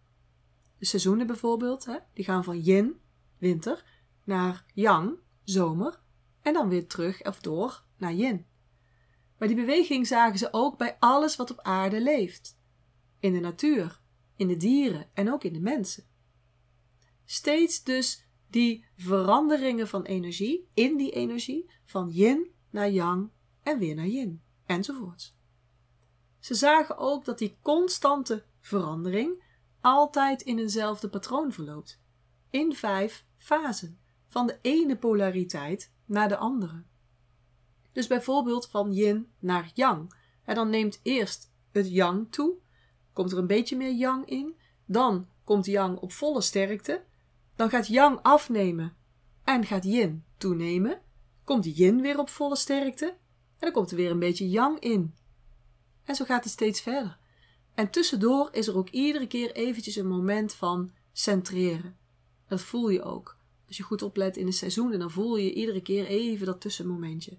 De 0.78 0.86
seizoenen 0.86 1.26
bijvoorbeeld, 1.26 1.84
hè, 1.84 1.96
die 2.14 2.24
gaan 2.24 2.44
van 2.44 2.60
yin, 2.60 3.00
winter, 3.38 3.84
naar 4.24 4.64
yang, 4.74 5.18
zomer, 5.44 6.00
en 6.42 6.52
dan 6.52 6.68
weer 6.68 6.86
terug 6.86 7.24
of 7.24 7.40
door 7.40 7.84
naar 7.96 8.14
yin. 8.14 8.46
Maar 9.38 9.48
die 9.48 9.56
beweging 9.56 10.06
zagen 10.06 10.38
ze 10.38 10.48
ook 10.52 10.78
bij 10.78 10.96
alles 10.98 11.36
wat 11.36 11.50
op 11.50 11.60
aarde 11.60 12.00
leeft. 12.00 12.58
In 13.18 13.32
de 13.32 13.40
natuur, 13.40 14.00
in 14.36 14.48
de 14.48 14.56
dieren 14.56 15.10
en 15.14 15.32
ook 15.32 15.44
in 15.44 15.52
de 15.52 15.60
mensen. 15.60 16.04
Steeds 17.30 17.82
dus 17.82 18.24
die 18.48 18.84
veranderingen 18.96 19.88
van 19.88 20.02
energie, 20.02 20.68
in 20.74 20.96
die 20.96 21.10
energie, 21.10 21.70
van 21.84 22.08
yin 22.08 22.50
naar 22.70 22.90
yang 22.90 23.30
en 23.62 23.78
weer 23.78 23.94
naar 23.94 24.06
yin, 24.06 24.42
enzovoorts. 24.66 25.36
Ze 26.38 26.54
zagen 26.54 26.98
ook 26.98 27.24
dat 27.24 27.38
die 27.38 27.56
constante 27.62 28.44
verandering 28.60 29.44
altijd 29.80 30.42
in 30.42 30.58
eenzelfde 30.58 31.08
patroon 31.08 31.52
verloopt, 31.52 32.00
in 32.50 32.74
vijf 32.74 33.24
fasen, 33.36 33.98
van 34.26 34.46
de 34.46 34.58
ene 34.62 34.96
polariteit 34.96 35.92
naar 36.04 36.28
de 36.28 36.36
andere. 36.36 36.82
Dus 37.92 38.06
bijvoorbeeld 38.06 38.66
van 38.66 38.92
yin 38.92 39.32
naar 39.38 39.70
yang. 39.74 40.14
En 40.44 40.54
dan 40.54 40.70
neemt 40.70 41.00
eerst 41.02 41.52
het 41.70 41.90
yang 41.90 42.32
toe, 42.32 42.54
komt 43.12 43.32
er 43.32 43.38
een 43.38 43.46
beetje 43.46 43.76
meer 43.76 43.94
yang 43.94 44.26
in, 44.26 44.56
dan 44.84 45.28
komt 45.44 45.66
yang 45.66 45.98
op 45.98 46.12
volle 46.12 46.40
sterkte, 46.40 47.08
dan 47.60 47.70
gaat 47.70 47.86
yang 47.86 48.18
afnemen 48.22 48.96
en 49.44 49.64
gaat 49.64 49.84
yin 49.84 50.24
toenemen, 50.36 51.00
komt 51.44 51.76
yin 51.76 52.00
weer 52.00 52.18
op 52.18 52.28
volle 52.28 52.56
sterkte 52.56 53.06
en 53.06 53.16
dan 53.58 53.72
komt 53.72 53.90
er 53.90 53.96
weer 53.96 54.10
een 54.10 54.18
beetje 54.18 54.48
yang 54.48 54.78
in. 54.78 55.14
En 56.04 56.14
zo 56.14 56.24
gaat 56.24 56.44
het 56.44 56.52
steeds 56.52 56.80
verder. 56.80 57.18
En 57.74 57.90
tussendoor 57.90 58.48
is 58.52 58.66
er 58.66 58.76
ook 58.76 58.88
iedere 58.88 59.26
keer 59.26 59.52
eventjes 59.52 59.96
een 59.96 60.08
moment 60.08 60.54
van 60.54 60.92
centreren. 61.12 61.96
Dat 62.48 62.60
voel 62.60 62.88
je 62.88 63.02
ook. 63.02 63.36
Als 63.66 63.76
je 63.76 63.82
goed 63.82 64.02
oplet 64.02 64.36
in 64.36 64.46
de 64.46 64.52
seizoenen, 64.52 64.98
dan 64.98 65.10
voel 65.10 65.36
je 65.36 65.54
iedere 65.54 65.82
keer 65.82 66.06
even 66.06 66.46
dat 66.46 66.60
tussenmomentje. 66.60 67.38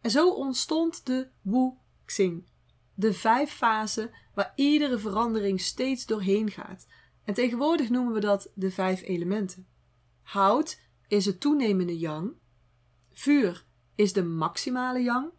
En 0.00 0.10
zo 0.10 0.30
ontstond 0.30 1.06
de 1.06 1.28
Wu 1.40 1.72
Xing, 2.04 2.48
de 2.94 3.12
vijf 3.12 3.50
fasen 3.50 4.10
waar 4.34 4.52
iedere 4.56 4.98
verandering 4.98 5.60
steeds 5.60 6.06
doorheen 6.06 6.50
gaat. 6.50 6.86
En 7.24 7.34
tegenwoordig 7.34 7.90
noemen 7.90 8.12
we 8.12 8.20
dat 8.20 8.50
de 8.54 8.70
vijf 8.70 9.02
elementen. 9.02 9.66
Hout 10.22 10.80
is 11.08 11.26
het 11.26 11.40
toenemende 11.40 11.98
yang, 11.98 12.32
vuur 13.12 13.66
is 13.94 14.12
de 14.12 14.24
maximale 14.24 15.02
yang, 15.02 15.30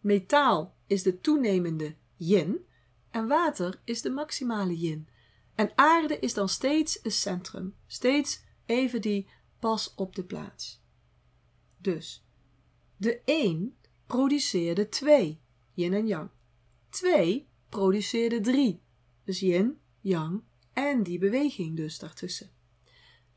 metaal 0.00 0.76
is 0.86 1.02
de 1.02 1.20
toenemende 1.20 1.96
yin 2.16 2.66
en 3.10 3.26
water 3.26 3.80
is 3.84 4.02
de 4.02 4.10
maximale 4.10 4.78
yin. 4.78 5.08
En 5.54 5.72
aarde 5.74 6.18
is 6.18 6.34
dan 6.34 6.48
steeds 6.48 6.98
een 7.02 7.12
centrum, 7.12 7.74
steeds 7.86 8.44
even 8.66 9.00
die 9.00 9.28
pas 9.58 9.94
op 9.94 10.14
de 10.14 10.24
plaats. 10.24 10.82
Dus, 11.78 12.24
de 12.96 13.22
een 13.24 13.76
produceerde 14.06 14.88
twee, 14.88 15.40
yin 15.72 15.92
en 15.92 16.06
yang. 16.06 16.30
Twee 16.88 17.48
produceerde 17.68 18.40
drie, 18.40 18.82
dus 19.24 19.40
yin, 19.40 19.78
yang 20.00 20.42
en 20.74 21.02
die 21.02 21.18
beweging 21.18 21.76
dus 21.76 21.98
daartussen. 21.98 22.50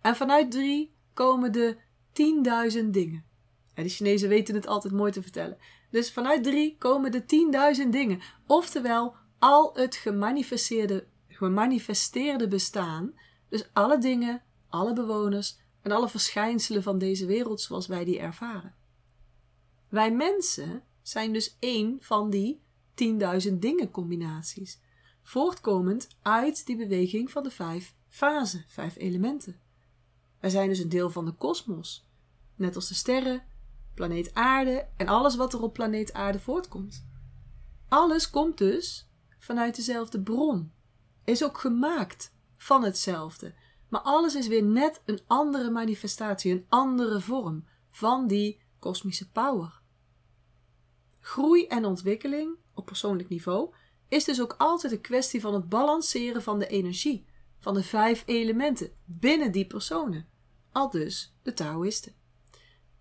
En 0.01 0.15
vanuit 0.15 0.51
drie 0.51 0.95
komen 1.13 1.51
de 1.51 1.77
tienduizend 2.11 2.93
dingen. 2.93 3.25
En 3.73 3.83
de 3.83 3.89
Chinezen 3.89 4.29
weten 4.29 4.55
het 4.55 4.67
altijd 4.67 4.93
mooi 4.93 5.11
te 5.11 5.21
vertellen. 5.21 5.57
Dus 5.91 6.11
vanuit 6.11 6.43
drie 6.43 6.75
komen 6.77 7.11
de 7.11 7.25
tienduizend 7.25 7.91
dingen. 7.91 8.21
Oftewel, 8.47 9.15
al 9.39 9.73
het 9.73 9.95
gemanifesteerde, 9.95 11.07
gemanifesteerde 11.27 12.47
bestaan. 12.47 13.13
Dus 13.49 13.69
alle 13.73 13.97
dingen, 13.97 14.43
alle 14.69 14.93
bewoners 14.93 15.59
en 15.81 15.91
alle 15.91 16.09
verschijnselen 16.09 16.83
van 16.83 16.97
deze 16.97 17.25
wereld 17.25 17.61
zoals 17.61 17.87
wij 17.87 18.05
die 18.05 18.19
ervaren. 18.19 18.75
Wij 19.89 20.11
mensen 20.11 20.83
zijn 21.01 21.33
dus 21.33 21.57
één 21.59 21.97
van 21.99 22.29
die 22.29 22.61
tienduizend 22.93 23.61
dingen 23.61 23.91
combinaties, 23.91 24.79
voortkomend 25.27 26.07
uit 26.21 26.65
die 26.65 26.75
beweging 26.75 27.31
van 27.31 27.43
de 27.43 27.49
vijf 27.49 27.95
fasen, 28.09 28.65
vijf 28.67 28.95
elementen. 28.95 29.59
Wij 30.39 30.49
zijn 30.49 30.69
dus 30.69 30.79
een 30.79 30.89
deel 30.89 31.09
van 31.09 31.25
de 31.25 31.31
kosmos, 31.31 32.07
net 32.55 32.75
als 32.75 32.87
de 32.87 32.93
sterren, 32.93 33.43
planeet 33.93 34.33
Aarde 34.33 34.87
en 34.97 35.07
alles 35.07 35.35
wat 35.35 35.53
er 35.53 35.61
op 35.61 35.73
planeet 35.73 36.13
Aarde 36.13 36.39
voortkomt. 36.39 37.05
Alles 37.87 38.29
komt 38.29 38.57
dus 38.57 39.09
vanuit 39.37 39.75
dezelfde 39.75 40.21
bron, 40.21 40.71
is 41.23 41.43
ook 41.43 41.57
gemaakt 41.57 42.33
van 42.57 42.83
hetzelfde, 42.83 43.53
maar 43.89 44.01
alles 44.01 44.35
is 44.35 44.47
weer 44.47 44.63
net 44.63 45.01
een 45.05 45.19
andere 45.27 45.69
manifestatie, 45.69 46.51
een 46.51 46.65
andere 46.69 47.21
vorm 47.21 47.67
van 47.89 48.27
die 48.27 48.61
kosmische 48.79 49.31
power. 49.31 49.81
Groei 51.19 51.65
en 51.65 51.85
ontwikkeling 51.85 52.55
op 52.73 52.85
persoonlijk 52.85 53.29
niveau 53.29 53.73
is 54.07 54.23
dus 54.23 54.41
ook 54.41 54.55
altijd 54.57 54.91
een 54.91 55.01
kwestie 55.01 55.41
van 55.41 55.53
het 55.53 55.69
balanceren 55.69 56.43
van 56.43 56.59
de 56.59 56.67
energie 56.67 57.25
van 57.59 57.73
de 57.73 57.83
vijf 57.83 58.23
elementen 58.25 58.91
binnen 59.05 59.51
die 59.51 59.67
personen, 59.67 60.27
al 60.71 60.89
dus 60.89 61.35
de 61.41 61.53
Taoïsten. 61.53 62.13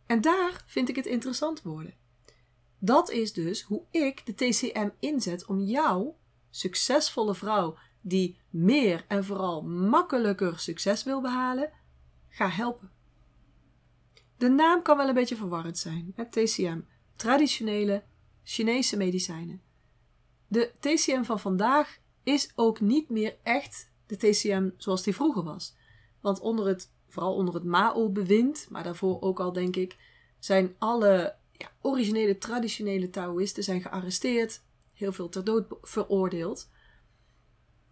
En 0.07 0.21
daar 0.21 0.65
vind 0.67 0.89
ik 0.89 0.97
het 0.97 1.07
interessant 1.07 1.63
worden. 1.63 1.95
Dat 2.79 3.11
is 3.11 3.33
dus 3.33 3.63
hoe 3.63 3.83
ik 3.91 4.27
de 4.27 4.35
TCM 4.35 4.89
inzet 4.99 5.47
om 5.47 5.61
jou, 5.61 6.11
succesvolle 6.51 7.35
vrouw 7.35 7.77
die 8.01 8.39
meer 8.51 9.05
en 9.09 9.25
vooral 9.25 9.63
makkelijker 9.63 10.59
succes 10.59 11.05
wil 11.05 11.21
behalen, 11.21 11.71
ga 12.29 12.49
helpen. 12.49 12.91
De 14.37 14.49
naam 14.49 14.83
kan 14.83 14.97
wel 14.97 15.09
een 15.09 15.15
beetje 15.15 15.37
verwarrend 15.37 15.79
zijn. 15.79 16.15
TCM, 16.31 16.81
traditionele 17.17 18.03
Chinese 18.43 18.97
medicijnen. 18.97 19.63
De 20.49 20.73
TCM 20.81 21.23
van 21.23 21.41
vandaag 21.41 21.99
is 22.23 22.53
ook 22.55 22.81
niet 22.81 23.09
meer 23.09 23.37
echt 23.43 23.91
de 24.07 24.17
TCM 24.17 24.71
zoals 24.77 25.03
die 25.03 25.15
vroeger 25.15 25.43
was. 25.43 25.77
Want 26.21 26.41
onder 26.41 26.67
het, 26.67 26.91
vooral 27.09 27.35
onder 27.35 27.55
het 27.55 27.65
Mao-bewind, 27.65 28.67
maar 28.71 28.83
daarvoor 28.83 29.21
ook 29.21 29.41
al 29.41 29.53
denk 29.53 29.77
ik, 29.77 29.97
zijn 30.39 30.75
alle 30.79 31.35
ja, 31.53 31.71
originele 31.81 32.39
traditionele 32.39 33.11
Taoïsten 33.11 33.63
zijn 33.63 33.83
gearresteerd, 33.83 34.63
heel 34.93 35.13
veel 35.13 35.29
ter 35.29 35.45
dood 35.45 35.67
veroordeeld. 35.83 36.69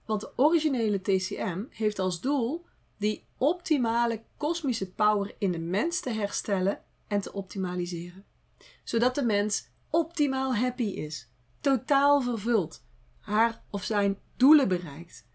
Want 0.04 0.20
de 0.20 0.32
originele 0.36 1.00
TCM 1.00 1.64
heeft 1.70 1.98
als 1.98 2.20
doel 2.20 2.64
die 2.98 3.24
optimale 3.38 4.22
kosmische 4.36 4.92
power 4.92 5.34
in 5.38 5.52
de 5.52 5.58
mens 5.58 6.00
te 6.00 6.10
herstellen 6.10 6.82
en 7.06 7.20
te 7.20 7.32
optimaliseren. 7.32 8.24
Zodat 8.84 9.14
de 9.14 9.24
mens 9.24 9.68
optimaal 9.90 10.56
happy 10.56 10.82
is, 10.82 11.28
totaal 11.64 12.20
vervuld, 12.20 12.84
haar 13.20 13.62
of 13.70 13.84
zijn 13.84 14.18
doelen 14.36 14.68
bereikt. 14.68 15.26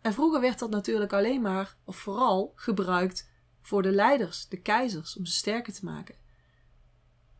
En 0.00 0.12
vroeger 0.12 0.40
werd 0.40 0.58
dat 0.58 0.70
natuurlijk 0.70 1.12
alleen 1.12 1.40
maar, 1.40 1.76
of 1.84 1.96
vooral, 1.96 2.52
gebruikt 2.54 3.30
voor 3.60 3.82
de 3.82 3.90
leiders, 3.90 4.48
de 4.48 4.60
keizers, 4.60 5.16
om 5.16 5.26
ze 5.26 5.32
sterker 5.32 5.72
te 5.72 5.84
maken. 5.84 6.14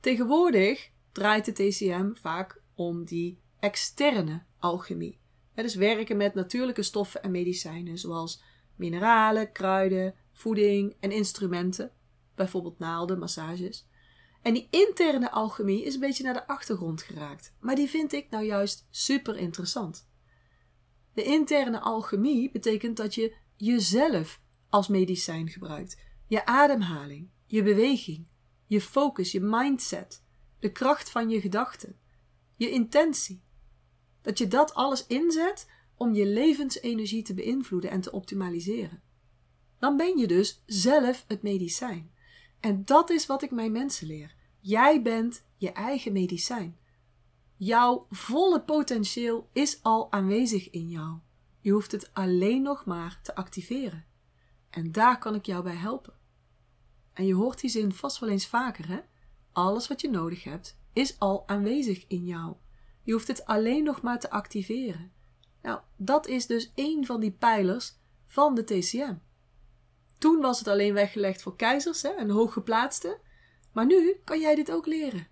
Tegenwoordig 0.00 0.90
draait 1.12 1.44
de 1.44 1.52
TCM 1.52 2.12
vaak 2.14 2.62
om 2.74 3.04
die 3.04 3.40
externe 3.58 4.42
alchemie. 4.58 5.20
dus 5.54 5.74
werken 5.74 6.16
met 6.16 6.34
natuurlijke 6.34 6.82
stoffen 6.82 7.22
en 7.22 7.30
medicijnen, 7.30 7.98
zoals 7.98 8.42
mineralen, 8.76 9.52
kruiden, 9.52 10.14
voeding 10.32 10.96
en 11.00 11.10
instrumenten, 11.10 11.90
bijvoorbeeld 12.34 12.78
naalden, 12.78 13.18
massages. 13.18 13.86
En 14.42 14.54
die 14.54 14.68
interne 14.70 15.30
alchemie 15.30 15.84
is 15.84 15.94
een 15.94 16.00
beetje 16.00 16.24
naar 16.24 16.34
de 16.34 16.46
achtergrond 16.46 17.02
geraakt, 17.02 17.54
maar 17.60 17.74
die 17.74 17.88
vind 17.88 18.12
ik 18.12 18.30
nou 18.30 18.44
juist 18.44 18.86
super 18.90 19.36
interessant. 19.36 20.08
De 21.14 21.22
interne 21.22 21.80
alchemie 21.80 22.50
betekent 22.50 22.96
dat 22.96 23.14
je 23.14 23.34
jezelf 23.56 24.40
als 24.68 24.88
medicijn 24.88 25.48
gebruikt, 25.48 25.98
je 26.26 26.46
ademhaling, 26.46 27.30
je 27.46 27.62
beweging, 27.62 28.28
je 28.66 28.80
focus, 28.80 29.32
je 29.32 29.40
mindset, 29.40 30.24
de 30.58 30.72
kracht 30.72 31.10
van 31.10 31.28
je 31.28 31.40
gedachten, 31.40 31.98
je 32.56 32.70
intentie. 32.70 33.42
Dat 34.22 34.38
je 34.38 34.48
dat 34.48 34.74
alles 34.74 35.06
inzet 35.06 35.70
om 35.96 36.14
je 36.14 36.26
levensenergie 36.26 37.22
te 37.22 37.34
beïnvloeden 37.34 37.90
en 37.90 38.00
te 38.00 38.12
optimaliseren. 38.12 39.02
dan 39.78 39.96
ben 39.96 40.18
je 40.18 40.26
dus 40.26 40.62
zelf 40.66 41.24
het 41.28 41.42
medicijn. 41.42 42.11
En 42.62 42.84
dat 42.84 43.10
is 43.10 43.26
wat 43.26 43.42
ik 43.42 43.50
mijn 43.50 43.72
mensen 43.72 44.06
leer. 44.06 44.34
Jij 44.60 45.02
bent 45.02 45.44
je 45.56 45.72
eigen 45.72 46.12
medicijn. 46.12 46.78
Jouw 47.56 48.06
volle 48.10 48.60
potentieel 48.60 49.48
is 49.52 49.82
al 49.82 50.12
aanwezig 50.12 50.70
in 50.70 50.88
jou. 50.88 51.18
Je 51.60 51.70
hoeft 51.70 51.92
het 51.92 52.10
alleen 52.12 52.62
nog 52.62 52.84
maar 52.84 53.20
te 53.22 53.34
activeren. 53.34 54.04
En 54.70 54.92
daar 54.92 55.18
kan 55.18 55.34
ik 55.34 55.46
jou 55.46 55.62
bij 55.62 55.74
helpen. 55.74 56.14
En 57.12 57.26
je 57.26 57.34
hoort 57.34 57.60
die 57.60 57.70
zin 57.70 57.92
vast 57.92 58.18
wel 58.18 58.28
eens 58.28 58.46
vaker, 58.46 58.88
hè? 58.88 59.00
Alles 59.52 59.88
wat 59.88 60.00
je 60.00 60.10
nodig 60.10 60.44
hebt 60.44 60.78
is 60.92 61.18
al 61.18 61.48
aanwezig 61.48 62.04
in 62.06 62.24
jou. 62.24 62.54
Je 63.02 63.12
hoeft 63.12 63.28
het 63.28 63.46
alleen 63.46 63.84
nog 63.84 64.02
maar 64.02 64.20
te 64.20 64.30
activeren. 64.30 65.12
Nou, 65.62 65.80
dat 65.96 66.26
is 66.26 66.46
dus 66.46 66.72
één 66.74 67.06
van 67.06 67.20
die 67.20 67.32
pijlers 67.32 67.94
van 68.26 68.54
de 68.54 68.64
TCM. 68.64 69.14
Toen 70.22 70.40
was 70.40 70.58
het 70.58 70.68
alleen 70.68 70.94
weggelegd 70.94 71.42
voor 71.42 71.56
keizers 71.56 72.02
hè, 72.02 72.08
en 72.08 72.30
hooggeplaatsten, 72.30 73.18
maar 73.72 73.86
nu 73.86 74.20
kan 74.24 74.40
jij 74.40 74.54
dit 74.54 74.72
ook 74.72 74.86
leren. 74.86 75.28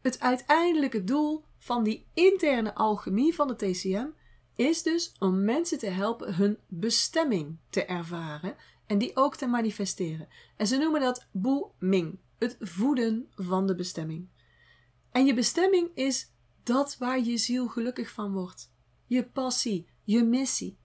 Het 0.00 0.20
uiteindelijke 0.20 1.04
doel 1.04 1.44
van 1.58 1.82
die 1.84 2.06
interne 2.14 2.74
alchemie 2.74 3.34
van 3.34 3.48
de 3.48 3.56
TCM 3.56 4.06
is 4.56 4.82
dus 4.82 5.14
om 5.18 5.44
mensen 5.44 5.78
te 5.78 5.86
helpen 5.86 6.34
hun 6.34 6.58
bestemming 6.68 7.58
te 7.70 7.84
ervaren 7.84 8.56
en 8.86 8.98
die 8.98 9.16
ook 9.16 9.36
te 9.36 9.46
manifesteren. 9.46 10.28
En 10.56 10.66
ze 10.66 10.76
noemen 10.76 11.00
dat 11.00 11.28
Bu 11.32 11.64
Ming, 11.78 12.18
het 12.38 12.56
voeden 12.60 13.28
van 13.34 13.66
de 13.66 13.74
bestemming. 13.74 14.28
En 15.10 15.26
je 15.26 15.34
bestemming 15.34 15.90
is 15.94 16.32
dat 16.62 16.96
waar 16.98 17.20
je 17.20 17.36
ziel 17.36 17.68
gelukkig 17.68 18.10
van 18.10 18.32
wordt. 18.32 18.72
Je 19.06 19.24
passie, 19.24 19.88
je 20.04 20.24
missie. 20.24 20.78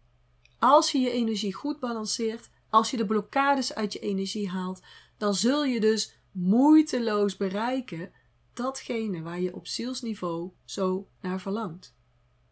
Als 0.60 0.92
je 0.92 1.00
je 1.00 1.12
energie 1.12 1.54
goed 1.54 1.80
balanceert, 1.80 2.54
als 2.76 2.92
je 2.92 2.98
de 2.98 3.06
blokkades 3.06 3.74
uit 3.74 3.94
je 3.94 4.00
energie 4.00 4.50
haalt, 4.50 4.82
dan 5.18 5.36
zul 5.36 5.66
je 5.66 5.80
dus 5.80 6.18
moeiteloos 6.32 7.38
bereiken 7.38 8.12
datgene 8.54 9.22
waar 9.22 9.40
je 9.40 9.56
op 9.56 9.68
zielsniveau 9.68 10.52
zo 10.66 11.08
naar 11.22 11.42
verlangt. 11.42 11.96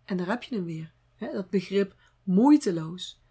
En 0.05 0.17
daar 0.17 0.27
heb 0.27 0.43
je 0.43 0.55
hem 0.55 0.65
weer, 0.65 0.93
hè, 1.15 1.31
dat 1.31 1.49
begrip 1.49 1.95
moeiteloos. 2.23 3.21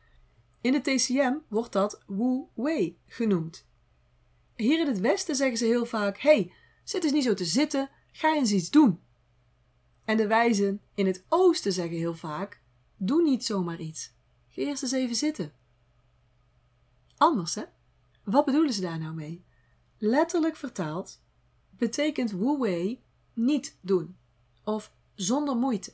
In 0.60 0.72
de 0.72 0.80
TCM 0.80 1.34
wordt 1.48 1.72
dat 1.72 2.02
Wu 2.06 2.44
Wei 2.54 2.98
genoemd. 3.06 3.66
Hier 4.56 4.80
in 4.80 4.86
het 4.86 5.00
Westen 5.00 5.36
zeggen 5.36 5.58
ze 5.58 5.64
heel 5.64 5.86
vaak: 5.86 6.18
hey, 6.18 6.52
zit 6.84 7.04
eens 7.04 7.12
niet 7.12 7.24
zo 7.24 7.34
te 7.34 7.44
zitten, 7.44 7.90
ga 8.12 8.34
eens 8.34 8.52
iets 8.52 8.70
doen. 8.70 9.00
En 10.04 10.16
de 10.16 10.26
wijzen 10.26 10.80
in 10.94 11.06
het 11.06 11.24
Oosten 11.28 11.72
zeggen 11.72 11.96
heel 11.96 12.14
vaak: 12.14 12.62
doe 12.96 13.22
niet 13.22 13.44
zomaar 13.44 13.80
iets. 13.80 14.14
Ga 14.48 14.62
eerst 14.62 14.82
eens 14.82 14.92
even 14.92 15.16
zitten. 15.16 15.60
Anders, 17.22 17.54
hè? 17.54 17.62
Wat 18.24 18.44
bedoelen 18.44 18.72
ze 18.72 18.80
daar 18.80 18.98
nou 18.98 19.14
mee? 19.14 19.44
Letterlijk 19.98 20.56
vertaald 20.56 21.20
betekent 21.70 22.30
Wu 22.30 22.58
Wei 22.58 23.02
niet 23.32 23.78
doen 23.80 24.16
of 24.64 24.92
zonder 25.14 25.56
moeite. 25.56 25.92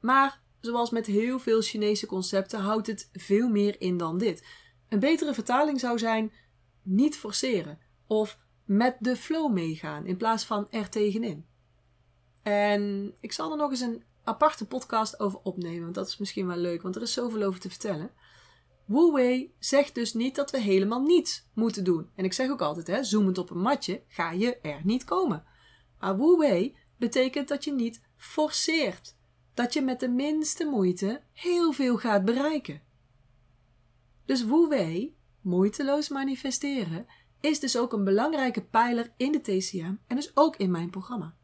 Maar 0.00 0.40
zoals 0.60 0.90
met 0.90 1.06
heel 1.06 1.38
veel 1.38 1.62
Chinese 1.62 2.06
concepten 2.06 2.60
houdt 2.60 2.86
het 2.86 3.08
veel 3.12 3.48
meer 3.48 3.80
in 3.80 3.96
dan 3.96 4.18
dit. 4.18 4.46
Een 4.88 4.98
betere 4.98 5.34
vertaling 5.34 5.80
zou 5.80 5.98
zijn 5.98 6.32
niet 6.82 7.16
forceren 7.16 7.78
of 8.06 8.38
met 8.64 8.96
de 9.00 9.16
flow 9.16 9.52
meegaan 9.52 10.06
in 10.06 10.16
plaats 10.16 10.44
van 10.44 10.66
er 10.70 10.88
tegenin. 10.88 11.46
En 12.42 13.14
ik 13.20 13.32
zal 13.32 13.50
er 13.50 13.56
nog 13.56 13.70
eens 13.70 13.80
een 13.80 14.04
aparte 14.24 14.66
podcast 14.66 15.20
over 15.20 15.40
opnemen, 15.42 15.82
want 15.82 15.94
dat 15.94 16.08
is 16.08 16.18
misschien 16.18 16.46
wel 16.46 16.56
leuk, 16.56 16.82
want 16.82 16.96
er 16.96 17.02
is 17.02 17.12
zoveel 17.12 17.42
over 17.42 17.60
te 17.60 17.70
vertellen. 17.70 18.10
Wu 18.84 19.12
Wei 19.12 19.54
zegt 19.58 19.94
dus 19.94 20.14
niet 20.14 20.34
dat 20.34 20.50
we 20.50 20.58
helemaal 20.58 21.02
niets 21.02 21.46
moeten 21.52 21.84
doen. 21.84 22.10
En 22.14 22.24
ik 22.24 22.32
zeg 22.32 22.50
ook 22.50 22.60
altijd, 22.60 22.86
hè, 22.86 23.04
zoemend 23.04 23.38
op 23.38 23.50
een 23.50 23.60
matje, 23.60 24.02
ga 24.08 24.30
je 24.30 24.58
er 24.60 24.80
niet 24.84 25.04
komen. 25.04 25.44
Maar 26.00 26.18
Wu 26.18 26.36
Wei 26.36 26.76
betekent 26.96 27.48
dat 27.48 27.64
je 27.64 27.72
niet 27.72 28.02
forceert. 28.16 29.16
Dat 29.54 29.72
je 29.72 29.82
met 29.82 30.00
de 30.00 30.08
minste 30.08 30.64
moeite 30.64 31.22
heel 31.32 31.72
veel 31.72 31.96
gaat 31.96 32.24
bereiken. 32.24 32.82
Dus 34.24 34.44
Wu 34.44 34.68
Wei, 34.68 35.16
moeiteloos 35.40 36.08
manifesteren, 36.08 37.06
is 37.40 37.60
dus 37.60 37.78
ook 37.78 37.92
een 37.92 38.04
belangrijke 38.04 38.64
pijler 38.64 39.12
in 39.16 39.32
de 39.32 39.40
TCM 39.40 39.94
en 40.06 40.16
dus 40.16 40.30
ook 40.34 40.56
in 40.56 40.70
mijn 40.70 40.90
programma. 40.90 41.34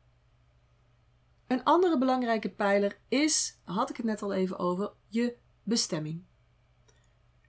Een 1.47 1.65
andere 1.65 1.99
belangrijke 1.99 2.51
pijler 2.51 2.99
is, 3.09 3.61
had 3.65 3.91
ik 3.91 3.97
het 3.97 4.07
net 4.07 4.23
al 4.23 4.33
even 4.33 4.59
over, 4.59 4.93
je 5.09 5.37
bestemming. 5.63 6.25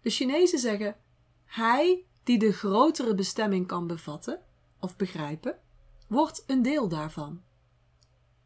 De 0.01 0.09
Chinezen 0.09 0.59
zeggen: 0.59 0.95
Hij 1.45 2.05
die 2.23 2.39
de 2.39 2.51
grotere 2.51 3.15
bestemming 3.15 3.67
kan 3.67 3.87
bevatten 3.87 4.41
of 4.79 4.95
begrijpen, 4.95 5.59
wordt 6.07 6.43
een 6.47 6.61
deel 6.61 6.87
daarvan. 6.87 7.41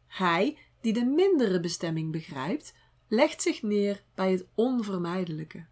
Hij 0.06 0.58
die 0.80 0.92
de 0.92 1.04
mindere 1.04 1.60
bestemming 1.60 2.12
begrijpt, 2.12 2.74
legt 3.08 3.42
zich 3.42 3.62
neer 3.62 4.02
bij 4.14 4.32
het 4.32 4.46
onvermijdelijke. 4.54 5.66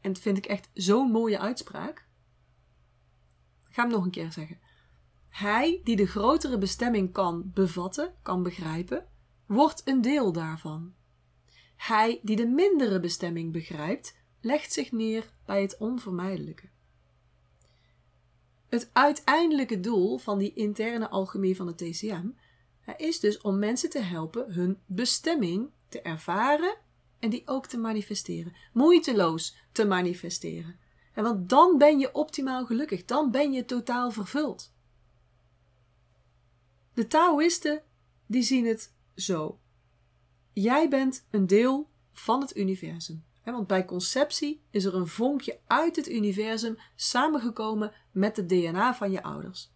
En 0.00 0.12
dat 0.12 0.22
vind 0.22 0.36
ik 0.36 0.46
echt 0.46 0.70
zo'n 0.74 1.10
mooie 1.10 1.38
uitspraak. 1.38 2.06
Ga 3.62 3.82
hem 3.82 3.90
nog 3.90 4.04
een 4.04 4.10
keer 4.10 4.32
zeggen. 4.32 4.58
Hij 5.28 5.80
die 5.84 5.96
de 5.96 6.06
grotere 6.06 6.58
bestemming 6.58 7.12
kan 7.12 7.50
bevatten, 7.54 8.14
kan 8.22 8.42
begrijpen, 8.42 9.06
wordt 9.46 9.82
een 9.84 10.00
deel 10.00 10.32
daarvan. 10.32 10.94
Hij 11.80 12.20
die 12.22 12.36
de 12.36 12.46
mindere 12.46 13.00
bestemming 13.00 13.52
begrijpt, 13.52 14.16
legt 14.40 14.72
zich 14.72 14.92
neer 14.92 15.32
bij 15.44 15.62
het 15.62 15.76
onvermijdelijke. 15.78 16.68
Het 18.68 18.90
uiteindelijke 18.92 19.80
doel 19.80 20.18
van 20.18 20.38
die 20.38 20.52
interne 20.54 21.08
alchemie 21.08 21.56
van 21.56 21.66
de 21.66 21.74
TCM 21.74 22.28
is 22.96 23.20
dus 23.20 23.40
om 23.40 23.58
mensen 23.58 23.90
te 23.90 23.98
helpen 23.98 24.52
hun 24.52 24.78
bestemming 24.86 25.70
te 25.88 26.02
ervaren 26.02 26.76
en 27.18 27.30
die 27.30 27.42
ook 27.44 27.66
te 27.66 27.78
manifesteren. 27.78 28.56
Moeiteloos 28.72 29.56
te 29.72 29.84
manifesteren. 29.84 30.78
En 31.14 31.22
want 31.22 31.48
dan 31.48 31.78
ben 31.78 31.98
je 31.98 32.14
optimaal 32.14 32.66
gelukkig, 32.66 33.04
dan 33.04 33.30
ben 33.30 33.52
je 33.52 33.64
totaal 33.64 34.10
vervuld. 34.10 34.72
De 36.94 37.06
Taoïsten 37.06 37.82
die 38.26 38.42
zien 38.42 38.66
het 38.66 38.94
zo. 39.14 39.59
Jij 40.52 40.88
bent 40.88 41.26
een 41.30 41.46
deel 41.46 41.88
van 42.12 42.40
het 42.40 42.56
universum. 42.56 43.24
Want 43.44 43.66
bij 43.66 43.84
conceptie 43.84 44.62
is 44.70 44.84
er 44.84 44.94
een 44.94 45.06
vonkje 45.06 45.58
uit 45.66 45.96
het 45.96 46.08
universum 46.08 46.78
samengekomen 46.96 47.92
met 48.10 48.36
het 48.36 48.48
DNA 48.48 48.94
van 48.94 49.10
je 49.10 49.22
ouders. 49.22 49.72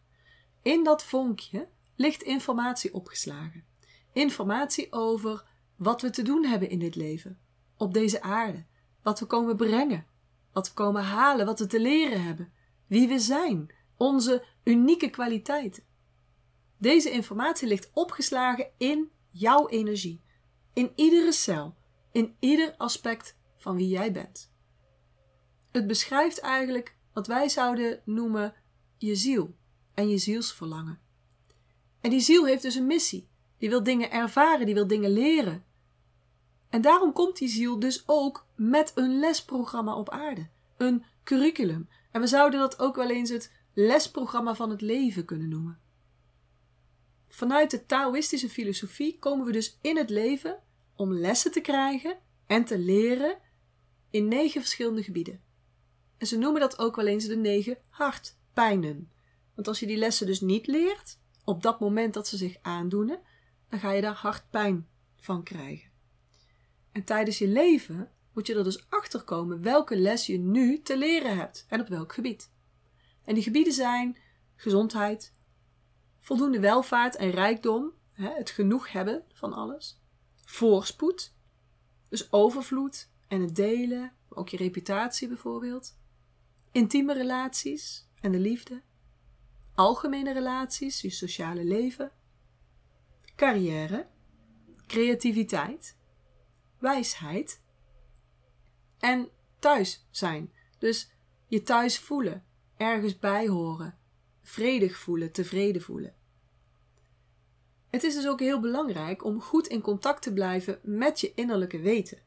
In 0.63 0.85
dat 0.85 1.05
vonkje 1.05 1.69
ligt 1.97 2.23
informatie 2.23 2.95
opgeslagen. 2.95 3.65
Informatie 4.13 4.93
over 4.93 5.45
wat 5.77 6.03
we 6.03 6.11
te 6.11 6.23
doen 6.23 6.45
hebben 6.45 6.69
in 6.69 6.79
dit 6.79 6.95
leven, 6.95 7.39
op 7.77 7.95
deze 7.95 8.23
aarde, 8.23 8.65
wat 9.03 9.21
we 9.21 9.27
komen 9.27 9.57
brengen, 9.57 10.07
wat 10.53 10.69
we 10.69 10.75
komen 10.75 11.03
halen, 11.03 11.47
wat 11.47 11.59
we 11.59 11.67
te 11.67 11.81
leren 11.81 12.25
hebben, 12.25 12.53
wie 12.87 13.09
we 13.09 13.19
zijn, 13.19 13.75
onze 13.97 14.45
unieke 14.65 15.11
kwaliteiten. 15.11 15.83
Deze 16.79 17.11
informatie 17.11 17.69
ligt 17.69 17.91
opgeslagen 17.93 18.67
in 18.79 19.11
jouw 19.31 19.69
energie, 19.69 20.21
in 20.75 20.93
iedere 20.95 21.33
cel, 21.33 21.75
in 22.13 22.37
ieder 22.39 22.75
aspect 22.77 23.37
van 23.57 23.77
wie 23.77 23.89
jij 23.89 24.13
bent. 24.13 24.53
Het 25.71 25.87
beschrijft 25.87 26.39
eigenlijk 26.39 26.97
wat 27.13 27.27
wij 27.27 27.49
zouden 27.49 28.03
noemen 28.05 28.55
je 28.99 29.15
ziel 29.15 29.55
en 29.95 30.09
je 30.09 30.19
zielsverlangen. 30.19 31.01
En 32.01 32.11
die 32.11 32.21
ziel 32.21 32.47
heeft 32.47 32.63
dus 32.63 32.75
een 32.75 32.87
missie. 32.87 33.29
Die 33.59 33.69
wil 33.69 33.83
dingen 33.83 34.11
ervaren, 34.11 34.67
die 34.67 34.75
wil 34.75 34.87
dingen 34.87 35.11
leren. 35.11 35.65
En 36.69 36.81
daarom 36.81 37.13
komt 37.13 37.37
die 37.37 37.49
ziel 37.49 37.79
dus 37.79 38.03
ook 38.07 38.47
met 38.57 38.93
een 38.95 39.19
lesprogramma 39.19 39.97
op 39.97 40.11
aarde, 40.11 40.49
een 40.77 41.05
curriculum. 41.25 41.89
En 42.13 42.21
we 42.21 42.27
zouden 42.27 42.61
dat 42.61 42.79
ook 42.79 42.97
wel 42.97 43.11
eens 43.11 43.31
het 43.31 43.53
lesprogramma 43.75 44.55
van 44.55 44.71
het 44.71 44.81
leven 44.81 45.25
kunnen 45.25 45.49
noemen. 45.49 45.81
Vanuit 47.29 47.71
de 47.71 47.87
Taoïstische 47.87 48.49
filosofie 48.49 49.19
komen 49.19 49.47
we 49.47 49.53
dus 49.53 49.79
in 49.81 49.97
het 49.97 50.11
leven 50.11 50.63
om 50.97 51.13
lessen 51.13 51.53
te 51.53 51.61
krijgen 51.61 52.19
en 52.47 52.65
te 52.65 52.79
leren 52.79 53.39
in 54.11 54.29
negen 54.29 54.61
verschillende 54.61 55.03
gebieden. 55.03 55.43
En 56.19 56.27
ze 56.27 56.39
noemen 56.39 56.61
dat 56.61 56.79
ook 56.79 56.97
wel 56.97 57.07
eens 57.07 57.27
de 57.27 57.37
negen 57.37 57.79
hartpijnen. 57.89 59.11
Want 59.55 59.69
als 59.69 59.81
je 59.81 59.87
die 59.87 59.97
lessen 59.97 60.27
dus 60.27 60.41
niet 60.41 60.67
leert, 60.67 61.19
op 61.45 61.63
dat 61.63 61.81
moment 61.81 62.15
dat 62.15 62.29
ze 62.29 62.37
zich 62.37 62.57
aandoen, 62.63 63.19
dan 63.69 63.79
ga 63.79 63.91
je 63.91 64.03
daar 64.03 64.15
hartpijn 64.15 64.89
van 65.17 65.43
krijgen. 65.43 65.91
En 66.93 67.05
tijdens 67.05 67.39
je 67.39 67.49
leven 67.49 68.11
moet 68.33 68.47
je 68.47 68.55
er 68.55 68.65
dus 68.65 68.91
achter 68.91 69.23
komen 69.23 69.63
welke 69.63 69.97
les 69.97 70.27
je 70.27 70.39
nu 70.39 70.83
te 70.83 70.99
leren 70.99 71.37
hebt 71.37 71.67
en 71.69 71.81
op 71.81 71.89
welk 71.89 72.13
gebied. 72.13 72.53
En 73.25 73.35
die 73.35 73.43
gebieden 73.43 73.73
zijn 73.73 74.17
gezondheid, 74.57 75.33
voldoende 76.21 76.61
welvaart 76.61 77.17
en 77.17 77.31
rijkdom, 77.31 77.93
het 78.13 78.51
genoeg 78.51 78.93
hebben 78.93 79.25
van 79.33 79.53
alles, 79.53 80.01
voorspoed, 80.45 81.35
dus 82.09 82.33
overvloed 82.33 83.11
en 83.29 83.41
het 83.41 83.57
delen, 83.57 84.13
ook 84.29 84.49
je 84.49 84.57
reputatie 84.57 85.29
bijvoorbeeld, 85.29 85.99
intieme 86.73 87.13
relaties 87.13 88.09
en 88.21 88.33
de 88.33 88.39
liefde, 88.39 88.83
algemene 89.75 90.33
relaties, 90.33 91.01
je 91.01 91.11
sociale 91.11 91.65
leven, 91.65 92.13
carrière, 93.37 94.07
creativiteit, 94.87 95.97
wijsheid 96.79 97.63
en 98.99 99.29
thuis 99.59 100.07
zijn. 100.11 100.53
Dus 100.79 101.11
je 101.47 101.63
thuis 101.63 101.99
voelen, 101.99 102.45
ergens 102.77 103.19
bij 103.19 103.49
horen, 103.49 103.99
vredig 104.43 104.97
voelen, 104.97 105.33
tevreden 105.33 105.83
voelen. 105.83 106.15
Het 107.95 108.03
is 108.03 108.15
dus 108.15 108.29
ook 108.29 108.41
heel 108.41 108.61
belangrijk 108.61 109.25
om 109.25 109.41
goed 109.41 109.67
in 109.67 109.81
contact 109.81 110.23
te 110.23 110.33
blijven 110.33 110.79
met 110.83 111.21
je 111.21 111.33
innerlijke 111.35 111.81
weten. 111.81 112.19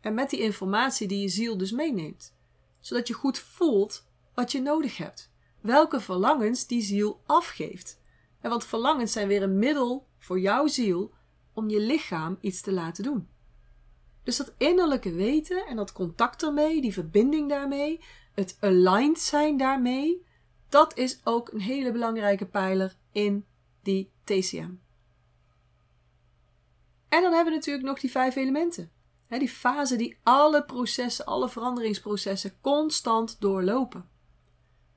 En 0.00 0.14
met 0.14 0.30
die 0.30 0.40
informatie 0.40 1.08
die 1.08 1.20
je 1.20 1.28
ziel 1.28 1.58
dus 1.58 1.72
meeneemt. 1.72 2.34
Zodat 2.80 3.08
je 3.08 3.14
goed 3.14 3.38
voelt 3.38 4.06
wat 4.34 4.52
je 4.52 4.60
nodig 4.60 4.96
hebt. 4.96 5.30
Welke 5.60 6.00
verlangens 6.00 6.66
die 6.66 6.82
ziel 6.82 7.20
afgeeft. 7.26 8.00
En 8.40 8.50
want 8.50 8.64
verlangens 8.64 9.12
zijn 9.12 9.28
weer 9.28 9.42
een 9.42 9.58
middel 9.58 10.06
voor 10.18 10.40
jouw 10.40 10.66
ziel 10.66 11.14
om 11.52 11.68
je 11.68 11.80
lichaam 11.80 12.38
iets 12.40 12.60
te 12.60 12.72
laten 12.72 13.04
doen. 13.04 13.28
Dus 14.22 14.36
dat 14.36 14.54
innerlijke 14.58 15.12
weten 15.12 15.66
en 15.66 15.76
dat 15.76 15.92
contact 15.92 16.42
ermee, 16.42 16.80
die 16.80 16.92
verbinding 16.92 17.48
daarmee, 17.48 18.00
het 18.34 18.56
aligned 18.60 19.20
zijn 19.20 19.56
daarmee, 19.56 20.26
dat 20.68 20.96
is 20.96 21.20
ook 21.24 21.52
een 21.52 21.60
hele 21.60 21.92
belangrijke 21.92 22.46
pijler 22.46 22.96
in 23.12 23.44
die 23.88 24.10
TCM. 24.24 24.70
En 27.08 27.22
dan 27.22 27.32
hebben 27.32 27.52
we 27.52 27.58
natuurlijk 27.58 27.86
nog 27.86 28.00
die 28.00 28.10
vijf 28.10 28.36
elementen. 28.36 28.90
die 29.28 29.48
fase 29.48 29.96
die 29.96 30.16
alle 30.22 30.64
processen, 30.64 31.26
alle 31.26 31.48
veranderingsprocessen 31.48 32.52
constant 32.60 33.40
doorlopen. 33.40 34.08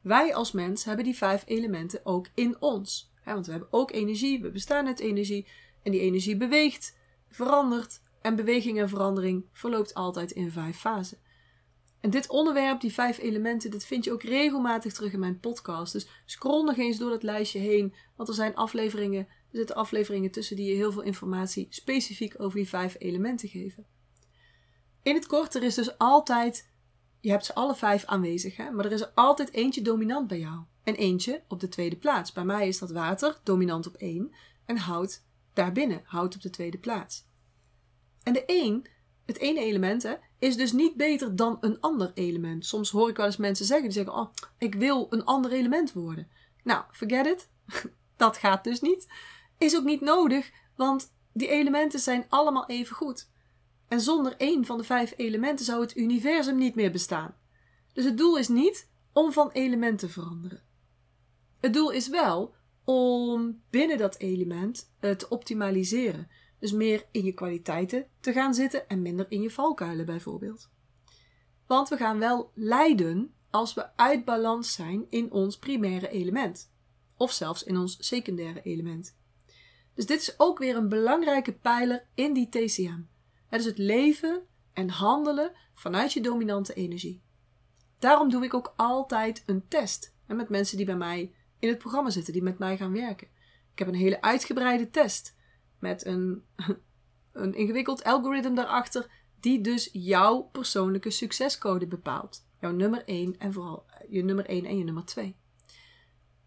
Wij 0.01 0.35
als 0.35 0.51
mens 0.51 0.83
hebben 0.83 1.05
die 1.05 1.17
vijf 1.17 1.43
elementen 1.45 2.05
ook 2.05 2.27
in 2.33 2.61
ons. 2.61 3.11
want 3.25 3.45
we 3.45 3.51
hebben 3.51 3.73
ook 3.73 3.91
energie, 3.91 4.41
we 4.41 4.51
bestaan 4.51 4.87
uit 4.87 4.99
energie. 4.99 5.47
En 5.83 5.91
die 5.91 6.01
energie 6.01 6.37
beweegt, 6.37 6.97
verandert. 7.29 8.01
En 8.21 8.35
beweging 8.35 8.79
en 8.79 8.89
verandering 8.89 9.45
verloopt 9.51 9.93
altijd 9.93 10.31
in 10.31 10.51
vijf 10.51 10.77
fasen. 10.77 11.17
En 12.01 12.09
dit 12.09 12.29
onderwerp, 12.29 12.81
die 12.81 12.93
vijf 12.93 13.17
elementen, 13.17 13.71
dit 13.71 13.85
vind 13.85 14.03
je 14.03 14.11
ook 14.11 14.23
regelmatig 14.23 14.93
terug 14.93 15.13
in 15.13 15.19
mijn 15.19 15.39
podcast. 15.39 15.93
Dus 15.93 16.07
scroll 16.25 16.63
nog 16.63 16.77
eens 16.77 16.97
door 16.97 17.09
dat 17.09 17.23
lijstje 17.23 17.59
heen. 17.59 17.93
Want 18.15 18.29
er 18.29 18.35
zijn 18.35 18.55
afleveringen, 18.55 19.27
er 19.27 19.57
zitten 19.57 19.75
afleveringen 19.75 20.31
tussen 20.31 20.55
die 20.55 20.69
je 20.69 20.75
heel 20.75 20.91
veel 20.91 21.01
informatie 21.01 21.67
specifiek 21.69 22.33
over 22.37 22.57
die 22.57 22.69
vijf 22.69 22.95
elementen 22.99 23.49
geven. 23.49 23.85
In 25.03 25.15
het 25.15 25.27
kort, 25.27 25.55
er 25.55 25.63
is 25.63 25.75
dus 25.75 25.97
altijd, 25.97 26.69
je 27.19 27.29
hebt 27.29 27.45
ze 27.45 27.55
alle 27.55 27.75
vijf 27.75 28.05
aanwezig, 28.05 28.57
hè? 28.57 28.71
maar 28.71 28.85
er 28.85 28.91
is 28.91 29.01
er 29.01 29.11
altijd 29.15 29.53
eentje 29.53 29.81
dominant 29.81 30.27
bij 30.27 30.39
jou. 30.39 30.59
En 30.83 30.95
eentje 30.95 31.43
op 31.47 31.59
de 31.59 31.69
tweede 31.69 31.95
plaats. 31.95 32.31
Bij 32.31 32.45
mij 32.45 32.67
is 32.67 32.79
dat 32.79 32.91
water, 32.91 33.39
dominant 33.43 33.87
op 33.87 33.95
één. 33.95 34.33
En 34.65 34.77
hout 34.77 35.23
daarbinnen, 35.53 36.01
hout 36.03 36.35
op 36.35 36.41
de 36.41 36.49
tweede 36.49 36.77
plaats. 36.77 37.25
En 38.23 38.33
de 38.33 38.45
één 38.45 38.83
het 39.31 39.41
ene 39.41 39.59
element 39.59 40.17
is 40.39 40.55
dus 40.55 40.71
niet 40.71 40.95
beter 40.95 41.35
dan 41.35 41.57
een 41.61 41.79
ander 41.79 42.11
element. 42.13 42.65
Soms 42.65 42.89
hoor 42.89 43.09
ik 43.09 43.17
wel 43.17 43.25
eens 43.25 43.37
mensen 43.37 43.65
zeggen, 43.65 43.85
die 43.89 43.97
zeggen, 43.97 44.13
oh, 44.13 44.33
ik 44.57 44.75
wil 44.75 45.07
een 45.09 45.25
ander 45.25 45.51
element 45.51 45.93
worden. 45.93 46.27
Nou, 46.63 46.83
forget 46.91 47.25
it. 47.25 47.49
Dat 48.17 48.37
gaat 48.37 48.63
dus 48.63 48.79
niet. 48.81 49.07
Is 49.57 49.75
ook 49.75 49.83
niet 49.83 50.01
nodig, 50.01 50.51
want 50.75 51.13
die 51.33 51.47
elementen 51.47 51.99
zijn 51.99 52.25
allemaal 52.29 52.67
even 52.67 52.95
goed. 52.95 53.29
En 53.87 54.01
zonder 54.01 54.35
één 54.37 54.65
van 54.65 54.77
de 54.77 54.83
vijf 54.83 55.13
elementen 55.17 55.65
zou 55.65 55.81
het 55.81 55.95
universum 55.95 56.57
niet 56.57 56.75
meer 56.75 56.91
bestaan. 56.91 57.35
Dus 57.93 58.05
het 58.05 58.17
doel 58.17 58.37
is 58.37 58.47
niet 58.47 58.89
om 59.13 59.31
van 59.31 59.51
element 59.51 59.99
te 59.99 60.09
veranderen. 60.09 60.63
Het 61.59 61.73
doel 61.73 61.91
is 61.91 62.07
wel 62.07 62.53
om 62.83 63.61
binnen 63.69 63.97
dat 63.97 64.17
element 64.17 64.91
te 64.99 65.25
optimaliseren. 65.29 66.29
Dus 66.61 66.71
meer 66.71 67.05
in 67.11 67.23
je 67.23 67.33
kwaliteiten 67.33 68.07
te 68.19 68.31
gaan 68.31 68.53
zitten 68.53 68.89
en 68.89 69.01
minder 69.01 69.25
in 69.29 69.41
je 69.41 69.51
valkuilen 69.51 70.05
bijvoorbeeld. 70.05 70.69
Want 71.65 71.89
we 71.89 71.97
gaan 71.97 72.19
wel 72.19 72.51
lijden 72.53 73.33
als 73.49 73.73
we 73.73 73.95
uit 73.95 74.25
balans 74.25 74.73
zijn 74.73 75.05
in 75.09 75.31
ons 75.31 75.57
primaire 75.57 76.09
element. 76.09 76.71
Of 77.17 77.31
zelfs 77.31 77.63
in 77.63 77.77
ons 77.77 77.97
secundaire 77.99 78.61
element. 78.61 79.17
Dus 79.93 80.05
dit 80.05 80.21
is 80.21 80.39
ook 80.39 80.59
weer 80.59 80.75
een 80.75 80.89
belangrijke 80.89 81.53
pijler 81.53 82.07
in 82.15 82.33
die 82.33 82.49
TCM. 82.49 82.99
Het 83.47 83.59
is 83.59 83.65
het 83.65 83.77
leven 83.77 84.41
en 84.73 84.89
handelen 84.89 85.51
vanuit 85.73 86.13
je 86.13 86.21
dominante 86.21 86.73
energie. 86.73 87.21
Daarom 87.99 88.29
doe 88.29 88.43
ik 88.43 88.53
ook 88.53 88.73
altijd 88.75 89.43
een 89.45 89.67
test. 89.67 90.15
Met 90.27 90.49
mensen 90.49 90.77
die 90.77 90.85
bij 90.85 90.97
mij 90.97 91.33
in 91.59 91.69
het 91.69 91.77
programma 91.77 92.09
zitten, 92.09 92.33
die 92.33 92.43
met 92.43 92.59
mij 92.59 92.77
gaan 92.77 92.93
werken. 92.93 93.27
Ik 93.71 93.79
heb 93.79 93.87
een 93.87 93.93
hele 93.93 94.21
uitgebreide 94.21 94.89
test 94.89 95.35
met 95.81 96.05
een, 96.05 96.43
een 97.31 97.53
ingewikkeld 97.53 98.03
algoritme 98.03 98.55
daarachter, 98.55 99.09
die 99.39 99.61
dus 99.61 99.89
jouw 99.91 100.41
persoonlijke 100.41 101.09
succescode 101.09 101.87
bepaalt. 101.87 102.45
Jouw 102.59 102.71
nummer 102.71 103.03
1 103.05 103.39
en 103.39 103.53
vooral 103.53 103.85
je 104.09 104.23
nummer 104.23 104.45
1 104.45 104.65
en 104.65 104.77
je 104.77 104.83
nummer 104.83 105.05
2. 105.05 105.35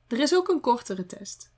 Er 0.06 0.20
is 0.20 0.34
ook 0.34 0.48
een 0.48 0.60
kortere 0.60 1.06
test. 1.06 1.52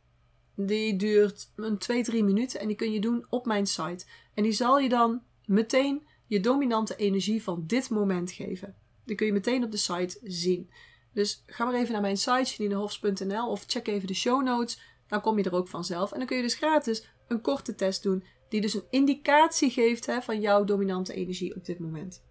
Die 0.55 0.97
duurt 0.97 1.53
een 1.57 1.79
2-3 2.11 2.13
minuten 2.13 2.61
en 2.61 2.67
die 2.67 2.77
kun 2.77 2.93
je 2.93 3.01
doen 3.01 3.27
op 3.29 3.47
mijn 3.47 3.67
site. 3.67 4.07
En 4.35 4.43
die 4.43 4.53
zal 4.53 4.79
je 4.79 4.89
dan 4.89 5.23
meteen 5.45 6.07
je 6.27 6.41
dominante 6.41 6.97
energie 6.97 7.43
van 7.43 7.65
dit 7.67 7.91
moment 7.91 8.33
geven. 8.33 8.77
Die 9.05 9.17
kun 9.17 9.27
je 9.27 9.33
meteen 9.33 9.65
op 9.65 9.71
de 9.71 9.77
site 9.77 10.19
zien. 10.23 10.71
Dus 11.13 11.43
ga 11.47 11.65
maar 11.65 11.75
even 11.75 11.93
naar 11.93 12.01
mijn 12.01 12.17
site, 12.17 12.55
janinehofs.nl 12.57 13.49
of 13.49 13.65
check 13.67 13.87
even 13.87 14.07
de 14.07 14.15
show 14.15 14.43
notes. 14.43 14.81
Dan 15.07 15.21
kom 15.21 15.39
je 15.39 15.45
er 15.45 15.55
ook 15.55 15.69
vanzelf. 15.69 16.13
En 16.13 16.19
dan 16.19 16.27
kun 16.27 16.37
je 16.37 16.43
dus 16.43 16.55
gratis 16.55 17.09
een 17.29 17.41
korte 17.41 17.75
test 17.75 18.03
doen, 18.03 18.25
die 18.49 18.61
dus 18.61 18.75
een 18.75 18.87
indicatie 18.91 19.71
geeft 19.71 20.07
hè, 20.07 20.23
van 20.23 20.41
jouw 20.41 20.65
dominante 20.65 21.15
energie 21.15 21.55
op 21.55 21.65
dit 21.65 21.79
moment. 21.79 22.25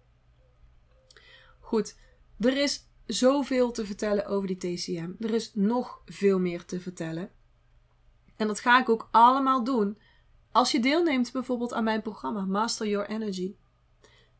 Goed, 1.60 1.96
er 2.38 2.56
is 2.56 2.88
zoveel 3.06 3.70
te 3.70 3.86
vertellen 3.86 4.26
over 4.26 4.46
die 4.46 4.56
TCM. 4.56 5.10
Er 5.20 5.34
is 5.34 5.54
nog 5.54 6.02
veel 6.04 6.38
meer 6.38 6.64
te 6.64 6.80
vertellen. 6.80 7.30
En 8.36 8.46
dat 8.46 8.60
ga 8.60 8.80
ik 8.80 8.88
ook 8.88 9.08
allemaal 9.10 9.64
doen 9.64 9.98
als 10.52 10.72
je 10.72 10.80
deelneemt 10.80 11.32
bijvoorbeeld 11.32 11.72
aan 11.72 11.84
mijn 11.84 12.02
programma 12.02 12.44
Master 12.44 12.88
Your 12.88 13.08
Energy. 13.08 13.54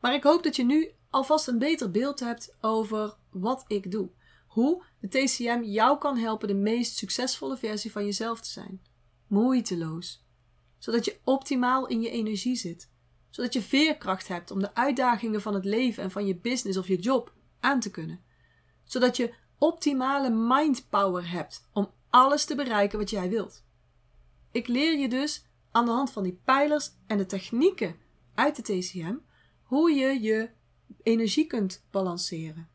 Maar 0.01 0.15
ik 0.15 0.23
hoop 0.23 0.43
dat 0.43 0.57
je 0.57 0.65
nu 0.65 0.91
alvast 1.11 1.49
een 1.49 1.59
beter 1.59 1.91
beeld 1.91 2.21
hebt 2.21 2.57
over 2.61 3.17
wat 3.31 3.65
ik 3.67 3.91
doe. 3.91 4.11
Hoe 4.47 4.85
de 5.01 5.09
TCM 5.09 5.63
jou 5.63 5.99
kan 5.99 6.17
helpen 6.17 6.49
de 6.49 6.55
meest 6.55 6.97
succesvolle 6.97 7.57
versie 7.57 7.93
van 7.93 8.05
jezelf 8.05 8.41
te 8.41 8.51
zijn. 8.51 8.83
Moeiteloos 9.27 10.26
zodat 10.79 11.05
je 11.05 11.19
optimaal 11.25 11.87
in 11.87 12.01
je 12.01 12.11
energie 12.11 12.57
zit, 12.57 12.91
zodat 13.31 13.53
je 13.53 13.63
veerkracht 13.63 14.29
hebt 14.29 14.51
om 14.51 14.61
de 14.61 14.75
uitdagingen 14.75 15.43
van 15.43 15.55
het 15.55 15.65
leven 15.65 16.03
en 16.03 16.11
van 16.11 16.27
je 16.27 16.37
business 16.37 16.79
of 16.79 16.89
je 16.89 16.99
job 16.99 17.33
aan 17.61 17.81
te 17.81 17.91
kunnen, 17.91 18.21
zodat 18.85 19.17
je 19.17 19.35
optimale 19.59 20.31
mindpower 20.31 21.31
hebt 21.31 21.69
om 21.73 21.91
alles 22.11 22.45
te 22.45 22.55
bereiken 22.55 22.99
wat 22.99 23.11
jij 23.11 23.29
wilt. 23.31 23.65
Ik 24.51 24.67
leer 24.67 24.99
je 24.99 25.09
dus 25.09 25.45
aan 25.71 25.85
de 25.85 25.91
hand 25.91 26.11
van 26.11 26.23
die 26.23 26.41
pijlers 26.45 26.91
en 27.07 27.19
de 27.19 27.27
technieken 27.27 27.97
uit 28.35 28.57
de 28.57 28.63
TCM 28.63 29.17
hoe 29.63 29.93
je 29.93 30.21
je 30.21 30.51
energie 31.03 31.47
kunt 31.47 31.85
balanceren, 31.91 32.69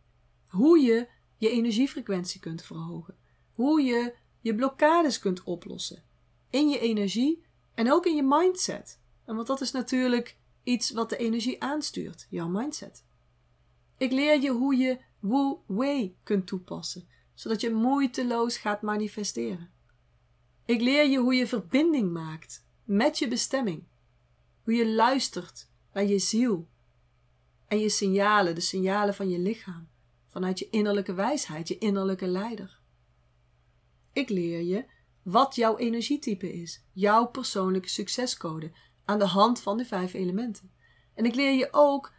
hoe 0.47 0.79
je 0.79 1.07
je 1.37 1.49
energiefrequentie 1.49 2.39
kunt 2.39 2.61
verhogen, 2.61 3.17
hoe 3.53 3.81
je 3.81 4.15
je 4.39 4.55
blokkades 4.55 5.19
kunt 5.19 5.43
oplossen 5.43 6.03
in 6.49 6.69
je 6.69 6.79
energie 6.79 7.43
en 7.73 7.91
ook 7.91 8.05
in 8.05 8.15
je 8.15 8.23
mindset. 8.23 8.99
En 9.25 9.35
want 9.35 9.47
dat 9.47 9.61
is 9.61 9.71
natuurlijk 9.71 10.37
iets 10.63 10.91
wat 10.91 11.09
de 11.09 11.17
energie 11.17 11.63
aanstuurt, 11.63 12.27
jouw 12.29 12.47
mindset. 12.47 13.05
Ik 13.97 14.11
leer 14.11 14.41
je 14.41 14.49
hoe 14.49 14.75
je 14.75 14.99
Wu 15.19 15.55
Wei 15.65 16.15
kunt 16.23 16.47
toepassen, 16.47 17.07
zodat 17.33 17.61
je 17.61 17.69
moeiteloos 17.69 18.57
gaat 18.57 18.81
manifesteren. 18.81 19.69
Ik 20.65 20.81
leer 20.81 21.09
je 21.09 21.17
hoe 21.17 21.35
je 21.35 21.47
verbinding 21.47 22.11
maakt 22.11 22.65
met 22.83 23.19
je 23.19 23.27
bestemming. 23.27 23.83
Hoe 24.63 24.73
je 24.73 24.87
luistert 24.87 25.69
naar 25.93 26.05
je 26.05 26.19
ziel 26.19 26.67
en 27.67 27.79
je 27.79 27.89
signalen, 27.89 28.55
de 28.55 28.61
signalen 28.61 29.13
van 29.13 29.29
je 29.29 29.39
lichaam, 29.39 29.87
vanuit 30.27 30.59
je 30.59 30.69
innerlijke 30.69 31.13
wijsheid, 31.13 31.67
je 31.67 31.77
innerlijke 31.77 32.27
leider. 32.27 32.79
Ik 34.13 34.29
leer 34.29 34.61
je 34.61 34.85
wat 35.23 35.55
jouw 35.55 35.77
energietype 35.77 36.53
is, 36.53 36.83
jouw 36.91 37.25
persoonlijke 37.25 37.89
succescode, 37.89 38.71
aan 39.05 39.19
de 39.19 39.25
hand 39.25 39.61
van 39.61 39.77
de 39.77 39.85
vijf 39.85 40.13
elementen. 40.13 40.71
En 41.13 41.25
ik 41.25 41.35
leer 41.35 41.51
je 41.51 41.67
ook 41.71 42.11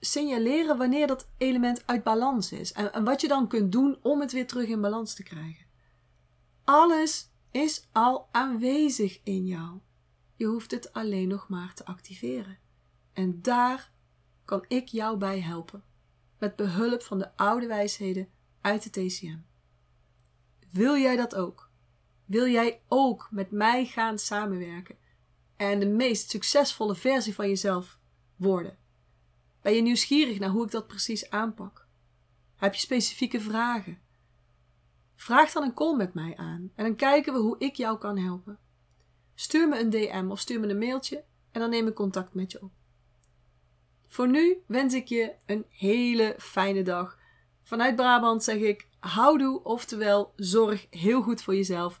signaleren 0.00 0.78
wanneer 0.78 1.06
dat 1.06 1.28
element 1.36 1.86
uit 1.86 2.02
balans 2.02 2.52
is 2.52 2.72
en, 2.72 2.92
en 2.92 3.04
wat 3.04 3.20
je 3.20 3.28
dan 3.28 3.48
kunt 3.48 3.72
doen 3.72 3.98
om 4.02 4.20
het 4.20 4.32
weer 4.32 4.46
terug 4.46 4.68
in 4.68 4.80
balans 4.80 5.14
te 5.14 5.22
krijgen. 5.22 5.66
Alles 6.64 7.30
is 7.50 7.88
al 7.92 8.28
aanwezig 8.30 9.20
in 9.24 9.46
jou. 9.46 9.78
Je 10.36 10.46
hoeft 10.46 10.70
het 10.70 10.92
alleen 10.92 11.28
nog 11.28 11.48
maar 11.48 11.74
te 11.74 11.84
activeren. 11.84 12.58
En 13.12 13.42
daar 13.42 13.92
kan 14.44 14.64
ik 14.68 14.88
jou 14.88 15.16
bij 15.16 15.40
helpen, 15.40 15.84
met 16.38 16.56
behulp 16.56 17.02
van 17.02 17.18
de 17.18 17.36
oude 17.36 17.66
wijsheden 17.66 18.28
uit 18.60 18.82
de 18.82 18.90
TCM. 18.90 19.38
Wil 20.70 20.96
jij 20.96 21.16
dat 21.16 21.34
ook? 21.34 21.70
Wil 22.32 22.46
jij 22.48 22.80
ook 22.88 23.28
met 23.30 23.50
mij 23.50 23.86
gaan 23.86 24.18
samenwerken 24.18 24.96
en 25.56 25.80
de 25.80 25.86
meest 25.86 26.30
succesvolle 26.30 26.94
versie 26.94 27.34
van 27.34 27.48
jezelf 27.48 27.98
worden? 28.36 28.78
Ben 29.62 29.74
je 29.74 29.82
nieuwsgierig 29.82 30.38
naar 30.38 30.48
hoe 30.48 30.64
ik 30.64 30.70
dat 30.70 30.86
precies 30.86 31.30
aanpak? 31.30 31.86
Heb 32.56 32.74
je 32.74 32.80
specifieke 32.80 33.40
vragen? 33.40 33.98
Vraag 35.14 35.52
dan 35.52 35.62
een 35.62 35.74
call 35.74 35.96
met 35.96 36.14
mij 36.14 36.36
aan 36.36 36.72
en 36.74 36.84
dan 36.84 36.96
kijken 36.96 37.32
we 37.32 37.38
hoe 37.38 37.58
ik 37.58 37.74
jou 37.74 37.98
kan 37.98 38.18
helpen. 38.18 38.58
Stuur 39.34 39.68
me 39.68 39.80
een 39.80 39.90
DM 39.90 40.26
of 40.30 40.40
stuur 40.40 40.60
me 40.60 40.68
een 40.68 40.78
mailtje 40.78 41.24
en 41.50 41.60
dan 41.60 41.70
neem 41.70 41.86
ik 41.86 41.94
contact 41.94 42.34
met 42.34 42.52
je 42.52 42.62
op. 42.62 42.72
Voor 44.06 44.28
nu 44.28 44.62
wens 44.66 44.94
ik 44.94 45.08
je 45.08 45.34
een 45.46 45.64
hele 45.68 46.34
fijne 46.38 46.82
dag. 46.82 47.18
Vanuit 47.62 47.96
Brabant 47.96 48.44
zeg 48.44 48.56
ik 48.56 48.88
houdoe, 48.98 49.62
oftewel 49.62 50.32
zorg 50.36 50.86
heel 50.90 51.22
goed 51.22 51.42
voor 51.42 51.54
jezelf 51.54 52.00